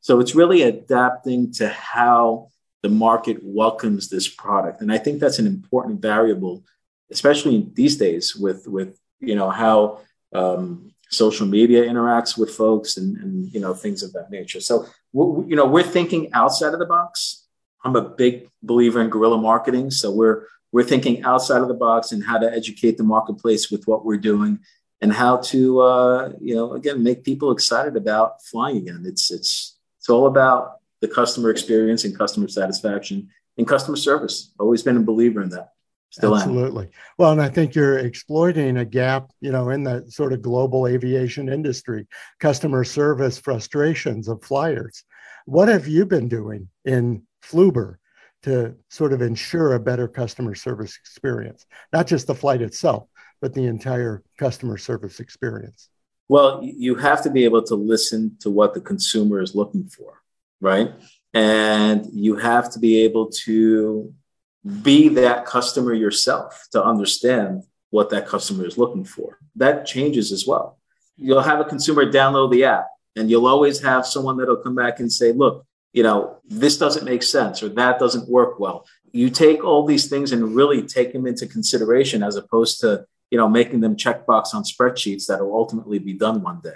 So 0.00 0.20
it's 0.20 0.34
really 0.36 0.62
adapting 0.62 1.52
to 1.54 1.68
how 1.68 2.48
the 2.82 2.88
market 2.88 3.38
welcomes 3.42 4.08
this 4.08 4.28
product. 4.28 4.80
And 4.80 4.90
I 4.92 4.98
think 4.98 5.20
that's 5.20 5.40
an 5.40 5.48
important 5.48 6.00
variable, 6.00 6.64
especially 7.10 7.68
these 7.74 7.96
days 7.96 8.36
with, 8.36 8.68
with 8.68 8.96
you 9.18 9.34
know, 9.34 9.50
how 9.50 10.00
um, 10.32 10.92
social 11.10 11.46
media 11.46 11.82
interacts 11.82 12.38
with 12.38 12.54
folks 12.54 12.96
and, 12.96 13.16
and, 13.16 13.52
you 13.52 13.60
know, 13.60 13.74
things 13.74 14.04
of 14.04 14.12
that 14.12 14.30
nature. 14.30 14.60
So, 14.60 14.86
you 15.12 15.56
know, 15.56 15.66
we're 15.66 15.82
thinking 15.82 16.32
outside 16.32 16.72
of 16.72 16.78
the 16.78 16.86
box. 16.86 17.48
I'm 17.84 17.96
a 17.96 18.08
big 18.08 18.48
believer 18.62 19.00
in 19.00 19.10
guerrilla 19.10 19.38
marketing. 19.38 19.90
So 19.90 20.12
we're, 20.12 20.46
we're 20.72 20.84
thinking 20.84 21.22
outside 21.24 21.62
of 21.62 21.68
the 21.68 21.74
box 21.74 22.12
and 22.12 22.24
how 22.24 22.38
to 22.38 22.50
educate 22.52 22.96
the 22.96 23.04
marketplace 23.04 23.70
with 23.70 23.86
what 23.86 24.04
we're 24.04 24.16
doing 24.16 24.60
and 25.00 25.12
how 25.12 25.38
to, 25.38 25.80
uh, 25.80 26.32
you 26.40 26.54
know, 26.54 26.74
again, 26.74 27.02
make 27.02 27.24
people 27.24 27.50
excited 27.50 27.96
about 27.96 28.42
flying 28.44 28.76
again. 28.76 29.02
It's, 29.06 29.30
it's, 29.30 29.78
it's 29.98 30.08
all 30.08 30.26
about 30.26 30.80
the 31.00 31.08
customer 31.08 31.50
experience 31.50 32.04
and 32.04 32.16
customer 32.16 32.48
satisfaction 32.48 33.28
and 33.56 33.66
customer 33.66 33.96
service. 33.96 34.52
Always 34.58 34.82
been 34.82 34.96
a 34.96 35.00
believer 35.00 35.42
in 35.42 35.50
that. 35.50 35.70
Still 36.10 36.34
Absolutely. 36.34 36.86
Am. 36.86 36.90
Well, 37.18 37.32
and 37.32 37.40
I 37.40 37.48
think 37.48 37.74
you're 37.74 37.98
exploiting 37.98 38.76
a 38.78 38.84
gap, 38.84 39.30
you 39.40 39.52
know, 39.52 39.70
in 39.70 39.84
the 39.84 40.04
sort 40.08 40.32
of 40.32 40.42
global 40.42 40.88
aviation 40.88 41.48
industry, 41.48 42.06
customer 42.40 42.82
service 42.82 43.38
frustrations 43.38 44.26
of 44.26 44.42
flyers. 44.42 45.04
What 45.46 45.68
have 45.68 45.86
you 45.86 46.06
been 46.06 46.28
doing 46.28 46.68
in 46.84 47.22
Flewber 47.42 47.96
to 48.42 48.74
sort 48.88 49.12
of 49.12 49.22
ensure 49.22 49.74
a 49.74 49.80
better 49.80 50.08
customer 50.08 50.54
service 50.54 50.96
experience? 50.96 51.66
Not 51.92 52.06
just 52.06 52.26
the 52.26 52.34
flight 52.34 52.62
itself, 52.62 53.08
but 53.40 53.54
the 53.54 53.64
entire 53.64 54.22
customer 54.38 54.78
service 54.78 55.20
experience. 55.20 55.88
Well, 56.28 56.60
you 56.62 56.94
have 56.94 57.22
to 57.24 57.30
be 57.30 57.44
able 57.44 57.62
to 57.64 57.74
listen 57.74 58.36
to 58.40 58.50
what 58.50 58.74
the 58.74 58.80
consumer 58.80 59.40
is 59.40 59.54
looking 59.54 59.88
for, 59.88 60.22
right? 60.60 60.92
And 61.34 62.06
you 62.12 62.36
have 62.36 62.70
to 62.72 62.78
be 62.78 63.02
able 63.02 63.30
to 63.44 64.14
be 64.82 65.08
that 65.08 65.44
customer 65.44 65.92
yourself 65.92 66.66
to 66.72 66.84
understand 66.84 67.64
what 67.90 68.10
that 68.10 68.26
customer 68.26 68.66
is 68.66 68.78
looking 68.78 69.04
for. 69.04 69.38
That 69.56 69.86
changes 69.86 70.32
as 70.32 70.46
well. 70.46 70.78
You'll 71.16 71.42
have 71.42 71.60
a 71.60 71.64
consumer 71.64 72.10
download 72.10 72.52
the 72.52 72.64
app, 72.64 72.86
and 73.16 73.28
you'll 73.28 73.46
always 73.46 73.80
have 73.80 74.06
someone 74.06 74.36
that'll 74.36 74.56
come 74.56 74.74
back 74.74 75.00
and 75.00 75.12
say, 75.12 75.32
look, 75.32 75.66
you 75.92 76.02
know, 76.02 76.38
this 76.44 76.78
doesn't 76.78 77.04
make 77.04 77.22
sense 77.22 77.62
or 77.62 77.68
that 77.70 77.98
doesn't 77.98 78.28
work 78.28 78.60
well. 78.60 78.86
You 79.12 79.28
take 79.30 79.64
all 79.64 79.86
these 79.86 80.08
things 80.08 80.32
and 80.32 80.54
really 80.54 80.82
take 80.82 81.12
them 81.12 81.26
into 81.26 81.46
consideration 81.46 82.22
as 82.22 82.36
opposed 82.36 82.80
to 82.80 83.06
you 83.30 83.38
know, 83.38 83.48
making 83.48 83.80
them 83.80 83.96
checkbox 83.96 84.54
on 84.54 84.64
spreadsheets 84.64 85.26
that 85.26 85.40
will 85.40 85.54
ultimately 85.54 85.98
be 85.98 86.12
done 86.12 86.42
one 86.42 86.60
day. 86.62 86.74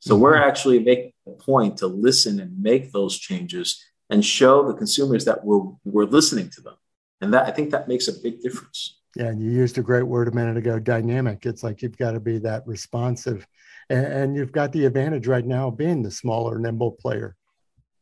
So 0.00 0.14
mm-hmm. 0.14 0.22
we're 0.22 0.36
actually 0.36 0.80
making 0.80 1.12
a 1.26 1.30
point 1.30 1.78
to 1.78 1.86
listen 1.86 2.40
and 2.40 2.60
make 2.60 2.92
those 2.92 3.18
changes 3.18 3.82
and 4.10 4.24
show 4.24 4.66
the 4.66 4.74
consumers 4.74 5.24
that 5.24 5.44
we're, 5.44 5.62
we're 5.84 6.04
listening 6.04 6.50
to 6.50 6.60
them. 6.60 6.74
And 7.20 7.32
that 7.32 7.46
I 7.46 7.52
think 7.52 7.70
that 7.70 7.88
makes 7.88 8.08
a 8.08 8.12
big 8.12 8.40
difference. 8.40 8.98
Yeah, 9.14 9.26
and 9.26 9.40
you 9.40 9.50
used 9.50 9.78
a 9.78 9.82
great 9.82 10.02
word 10.02 10.26
a 10.26 10.32
minute 10.32 10.56
ago, 10.56 10.78
dynamic. 10.78 11.46
It's 11.46 11.62
like 11.62 11.82
you've 11.82 11.98
got 11.98 12.12
to 12.12 12.20
be 12.20 12.38
that 12.38 12.66
responsive. 12.66 13.46
And, 13.88 14.06
and 14.06 14.36
you've 14.36 14.52
got 14.52 14.72
the 14.72 14.86
advantage 14.86 15.28
right 15.28 15.44
now 15.44 15.70
being 15.70 16.02
the 16.02 16.10
smaller, 16.10 16.58
nimble 16.58 16.92
player. 16.92 17.36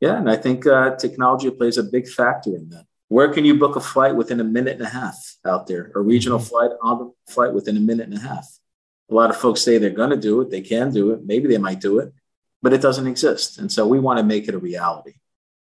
Yeah, 0.01 0.17
and 0.17 0.31
I 0.31 0.37
think 0.37 0.67
uh, 0.67 0.97
technology 0.97 1.51
plays 1.51 1.77
a 1.77 1.83
big 1.83 2.09
factor 2.09 2.57
in 2.57 2.71
that. 2.71 2.87
Where 3.09 3.33
can 3.33 3.45
you 3.45 3.59
book 3.59 3.77
a 3.77 3.81
flight 3.81 4.17
within 4.17 4.41
a 4.41 4.45
minute 4.45 4.79
and 4.79 4.87
a 4.87 4.89
half 4.89 5.37
out 5.45 5.67
there? 5.67 5.91
A 5.95 6.01
regional 6.01 6.39
mm-hmm. 6.39 6.49
flight 6.49 6.71
on 6.83 6.99
the 6.99 7.33
flight 7.33 7.53
within 7.53 7.77
a 7.77 7.81
minute 7.81 8.09
and 8.09 8.17
a 8.17 8.21
half. 8.21 8.47
A 9.11 9.15
lot 9.15 9.31
of 9.31 9.37
folks 9.37 9.63
say 9.63 9.79
they're 9.79 9.91
going 9.91 10.11
to 10.11 10.17
do 10.17 10.41
it, 10.41 10.51
they 10.51 10.61
can 10.61 10.93
do 10.93 11.11
it, 11.11 11.25
maybe 11.25 11.49
they 11.49 11.59
might 11.59 11.81
do 11.81 11.99
it, 11.99 12.13
but 12.63 12.73
it 12.73 12.81
doesn't 12.81 13.09
exist. 13.09 13.59
And 13.59 13.71
so 13.71 13.87
we 13.87 13.99
want 13.99 14.19
to 14.19 14.25
make 14.25 14.47
it 14.47 14.55
a 14.55 14.59
reality. 14.59 15.15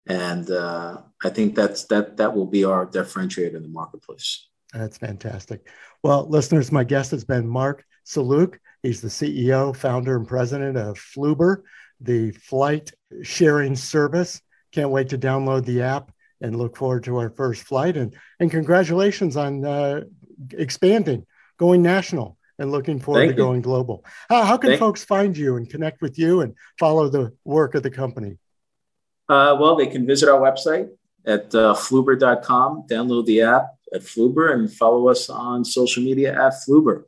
And 0.06 0.50
uh, 0.50 0.98
I 1.24 1.30
think 1.30 1.54
that's 1.54 1.84
that 1.84 2.18
that 2.18 2.34
will 2.34 2.46
be 2.46 2.64
our 2.64 2.86
differentiator 2.86 3.54
in 3.54 3.62
the 3.62 3.68
marketplace. 3.68 4.48
That's 4.72 4.98
fantastic. 4.98 5.66
Well, 6.02 6.28
listeners, 6.28 6.72
my 6.72 6.84
guest 6.84 7.12
has 7.12 7.24
been 7.24 7.46
Mark 7.46 7.84
Sellouk. 8.06 8.58
He's 8.82 9.00
the 9.00 9.08
CEO, 9.08 9.74
founder, 9.74 10.16
and 10.16 10.26
president 10.26 10.76
of 10.76 10.98
Flewber, 10.98 11.62
the 12.02 12.32
flight 12.32 12.92
sharing 13.22 13.76
service. 13.76 14.40
Can't 14.72 14.90
wait 14.90 15.10
to 15.10 15.18
download 15.18 15.64
the 15.64 15.82
app 15.82 16.12
and 16.40 16.56
look 16.56 16.76
forward 16.76 17.04
to 17.04 17.16
our 17.18 17.30
first 17.30 17.62
flight. 17.64 17.96
And, 17.96 18.14
and 18.40 18.50
congratulations 18.50 19.36
on 19.36 19.64
uh, 19.64 20.02
expanding, 20.52 21.26
going 21.58 21.82
national, 21.82 22.36
and 22.58 22.70
looking 22.70 22.98
forward 22.98 23.20
Thank 23.20 23.32
to 23.32 23.36
you. 23.36 23.42
going 23.44 23.62
global. 23.62 24.04
How, 24.28 24.44
how 24.44 24.56
can 24.56 24.70
Thank 24.70 24.80
folks 24.80 25.04
find 25.04 25.36
you 25.36 25.56
and 25.56 25.68
connect 25.68 26.02
with 26.02 26.18
you 26.18 26.40
and 26.40 26.54
follow 26.78 27.08
the 27.08 27.32
work 27.44 27.74
of 27.74 27.82
the 27.82 27.90
company? 27.90 28.38
Uh, 29.28 29.56
well, 29.58 29.76
they 29.76 29.86
can 29.86 30.06
visit 30.06 30.28
our 30.28 30.40
website 30.40 30.90
at 31.24 31.54
uh, 31.54 31.74
flewber.com, 31.74 32.86
download 32.90 33.26
the 33.26 33.42
app 33.42 33.68
at 33.94 34.02
Flewber, 34.02 34.52
and 34.52 34.72
follow 34.72 35.08
us 35.08 35.30
on 35.30 35.64
social 35.64 36.02
media 36.02 36.32
at 36.32 36.54
Flewber. 36.66 37.04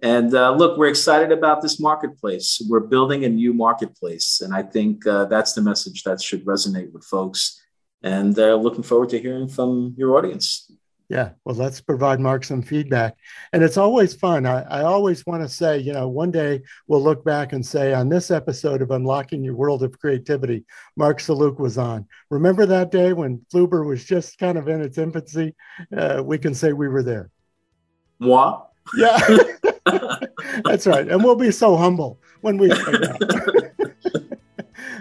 And 0.00 0.34
uh, 0.34 0.52
look, 0.52 0.78
we're 0.78 0.88
excited 0.88 1.32
about 1.32 1.60
this 1.60 1.80
marketplace. 1.80 2.62
We're 2.68 2.80
building 2.80 3.24
a 3.24 3.28
new 3.28 3.52
marketplace. 3.52 4.40
And 4.40 4.54
I 4.54 4.62
think 4.62 5.06
uh, 5.06 5.24
that's 5.24 5.54
the 5.54 5.62
message 5.62 6.04
that 6.04 6.22
should 6.22 6.44
resonate 6.44 6.92
with 6.92 7.04
folks 7.04 7.60
and 8.02 8.38
uh, 8.38 8.54
looking 8.54 8.84
forward 8.84 9.08
to 9.10 9.20
hearing 9.20 9.48
from 9.48 9.94
your 9.96 10.16
audience. 10.16 10.70
Yeah, 11.08 11.30
well, 11.44 11.56
let's 11.56 11.80
provide 11.80 12.20
Mark 12.20 12.44
some 12.44 12.60
feedback. 12.60 13.16
And 13.54 13.62
it's 13.62 13.78
always 13.78 14.14
fun. 14.14 14.44
I, 14.44 14.60
I 14.64 14.82
always 14.82 15.24
want 15.24 15.42
to 15.42 15.48
say, 15.48 15.78
you 15.78 15.94
know, 15.94 16.06
one 16.06 16.30
day 16.30 16.60
we'll 16.86 17.02
look 17.02 17.24
back 17.24 17.54
and 17.54 17.64
say, 17.64 17.94
on 17.94 18.10
this 18.10 18.30
episode 18.30 18.82
of 18.82 18.90
Unlocking 18.90 19.42
Your 19.42 19.54
World 19.54 19.82
of 19.82 19.98
Creativity, 19.98 20.66
Mark 20.96 21.18
Sellouk 21.20 21.58
was 21.58 21.78
on. 21.78 22.06
Remember 22.30 22.66
that 22.66 22.90
day 22.90 23.14
when 23.14 23.40
Flewber 23.52 23.86
was 23.86 24.04
just 24.04 24.38
kind 24.38 24.58
of 24.58 24.68
in 24.68 24.82
its 24.82 24.98
infancy? 24.98 25.54
Uh, 25.96 26.22
we 26.22 26.36
can 26.36 26.54
say 26.54 26.74
we 26.74 26.88
were 26.88 27.02
there. 27.02 27.30
Moi? 28.18 28.60
Yeah, 28.94 29.18
that's 30.64 30.86
right. 30.86 31.08
And 31.08 31.22
we'll 31.22 31.36
be 31.36 31.50
so 31.50 31.76
humble 31.76 32.18
when 32.40 32.58
we 32.58 32.70
say 32.70 32.92
that. 32.92 33.68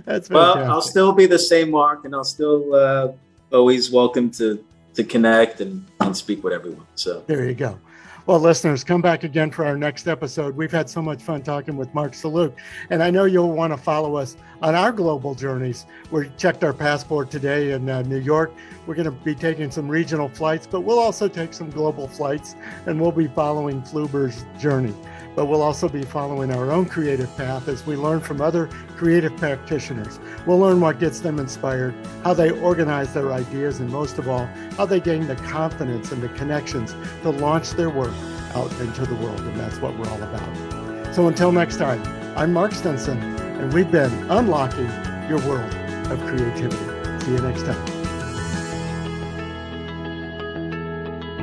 That's 0.05 0.29
fantastic. 0.29 0.31
well. 0.31 0.71
I'll 0.71 0.81
still 0.81 1.11
be 1.11 1.25
the 1.25 1.39
same 1.39 1.71
Mark, 1.71 2.05
and 2.05 2.15
I'll 2.15 2.23
still 2.23 2.73
uh, 2.73 3.11
always 3.51 3.91
welcome 3.91 4.29
to 4.31 4.63
to 4.93 5.03
connect 5.03 5.61
and, 5.61 5.85
and 5.99 6.15
speak 6.15 6.43
with 6.43 6.53
everyone. 6.53 6.85
So 6.95 7.23
there 7.27 7.45
you 7.45 7.55
go. 7.55 7.79
Well, 8.27 8.41
listeners, 8.41 8.83
come 8.83 9.01
back 9.01 9.23
again 9.23 9.51
for 9.51 9.65
our 9.65 9.77
next 9.77 10.05
episode. 10.05 10.57
We've 10.57 10.71
had 10.71 10.89
so 10.89 11.01
much 11.01 11.21
fun 11.21 11.43
talking 11.43 11.77
with 11.77 11.93
Mark 11.93 12.11
Sellouk, 12.11 12.53
and 12.89 13.01
I 13.01 13.09
know 13.09 13.23
you'll 13.23 13.53
want 13.53 13.71
to 13.71 13.77
follow 13.77 14.17
us 14.17 14.35
on 14.61 14.75
our 14.75 14.91
global 14.91 15.33
journeys. 15.33 15.85
We 16.11 16.29
checked 16.37 16.61
our 16.65 16.73
passport 16.73 17.31
today 17.31 17.71
in 17.71 17.89
uh, 17.89 18.01
New 18.01 18.19
York. 18.19 18.51
We're 18.85 18.95
going 18.95 19.05
to 19.05 19.11
be 19.11 19.33
taking 19.33 19.71
some 19.71 19.87
regional 19.87 20.27
flights, 20.27 20.67
but 20.67 20.81
we'll 20.81 20.99
also 20.99 21.29
take 21.29 21.53
some 21.53 21.69
global 21.69 22.09
flights, 22.09 22.55
and 22.85 22.99
we'll 22.99 23.13
be 23.13 23.27
following 23.27 23.81
Flewber's 23.81 24.43
journey 24.59 24.93
but 25.37 25.45
we'll 25.45 25.61
also 25.61 25.87
be 25.87 26.01
following 26.01 26.51
our 26.51 26.71
own 26.71 26.83
creative 26.83 27.29
path 27.37 27.67
as 27.67 27.85
we 27.85 27.95
learn 27.95 28.19
from 28.19 28.41
other 28.41 28.65
creative 28.95 29.37
practitioners. 29.37 30.19
We'll 30.47 30.57
learn 30.57 30.81
what 30.81 30.99
gets 30.99 31.19
them 31.19 31.37
inspired, 31.37 31.93
how 32.23 32.33
they 32.33 32.49
organize 32.49 33.13
their 33.13 33.31
ideas, 33.31 33.79
and 33.79 33.87
most 33.87 34.17
of 34.17 34.27
all, 34.27 34.47
how 34.77 34.87
they 34.87 34.99
gain 34.99 35.27
the 35.27 35.35
confidence 35.35 35.86
and 35.89 36.21
the 36.21 36.29
connections 36.29 36.95
to 37.23 37.29
launch 37.29 37.71
their 37.71 37.89
work 37.89 38.13
out 38.55 38.71
into 38.79 39.05
the 39.05 39.15
world. 39.15 39.39
And 39.39 39.59
that's 39.59 39.79
what 39.79 39.97
we're 39.97 40.09
all 40.09 40.21
about. 40.21 41.15
So 41.15 41.27
until 41.27 41.51
next 41.51 41.77
time, 41.77 42.01
I'm 42.37 42.53
Mark 42.53 42.71
Stinson, 42.73 43.17
and 43.17 43.73
we've 43.73 43.91
been 43.91 44.11
unlocking 44.29 44.89
your 45.27 45.39
world 45.47 45.73
of 46.11 46.19
creativity. 46.27 46.77
See 47.25 47.31
you 47.31 47.39
next 47.39 47.63
time. 47.63 47.97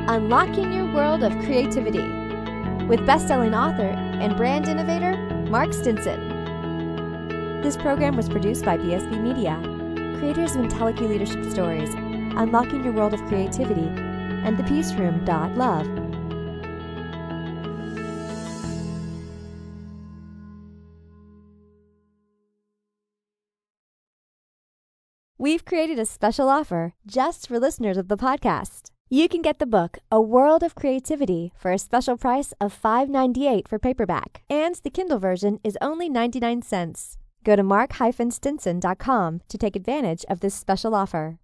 Unlocking 0.07 0.71
Your 0.71 0.85
World 0.93 1.23
of 1.23 1.33
Creativity 1.39 2.07
with 2.85 3.05
best-selling 3.05 3.55
author 3.55 3.89
and 3.89 4.37
brand 4.37 4.67
innovator 4.67 5.17
Mark 5.49 5.73
Stinson. 5.73 7.61
This 7.61 7.75
program 7.75 8.15
was 8.15 8.29
produced 8.29 8.63
by 8.63 8.77
BSB 8.77 9.19
Media, 9.21 9.59
creators 10.19 10.55
of 10.55 10.61
IntelliKey 10.61 11.09
Leadership 11.09 11.43
Stories, 11.51 11.93
Unlocking 11.95 12.83
Your 12.83 12.93
World 12.93 13.15
of 13.15 13.21
Creativity, 13.23 13.89
and 14.45 14.57
The 14.57 14.63
Peace 14.63 14.93
Room. 14.93 15.25
Love. 15.25 15.87
We've 25.37 25.65
created 25.65 25.99
a 25.99 26.05
special 26.05 26.47
offer 26.47 26.93
just 27.05 27.47
for 27.47 27.59
listeners 27.59 27.97
of 27.97 28.07
the 28.07 28.17
podcast. 28.17 28.91
You 29.09 29.29
can 29.29 29.43
get 29.43 29.59
the 29.59 29.67
book 29.67 29.99
A 30.11 30.19
World 30.19 30.63
of 30.63 30.73
Creativity 30.73 31.51
for 31.55 31.71
a 31.71 31.77
special 31.77 32.17
price 32.17 32.53
of 32.59 32.73
$5.98 32.81 33.67
for 33.67 33.77
paperback, 33.77 34.41
and 34.49 34.75
the 34.83 34.89
Kindle 34.89 35.19
version 35.19 35.59
is 35.63 35.77
only 35.81 36.09
99 36.09 36.63
cents. 36.63 37.17
Go 37.43 37.55
to 37.55 37.61
mark-stinson.com 37.61 39.41
to 39.47 39.57
take 39.59 39.75
advantage 39.75 40.25
of 40.27 40.39
this 40.39 40.55
special 40.55 40.95
offer. 40.95 41.37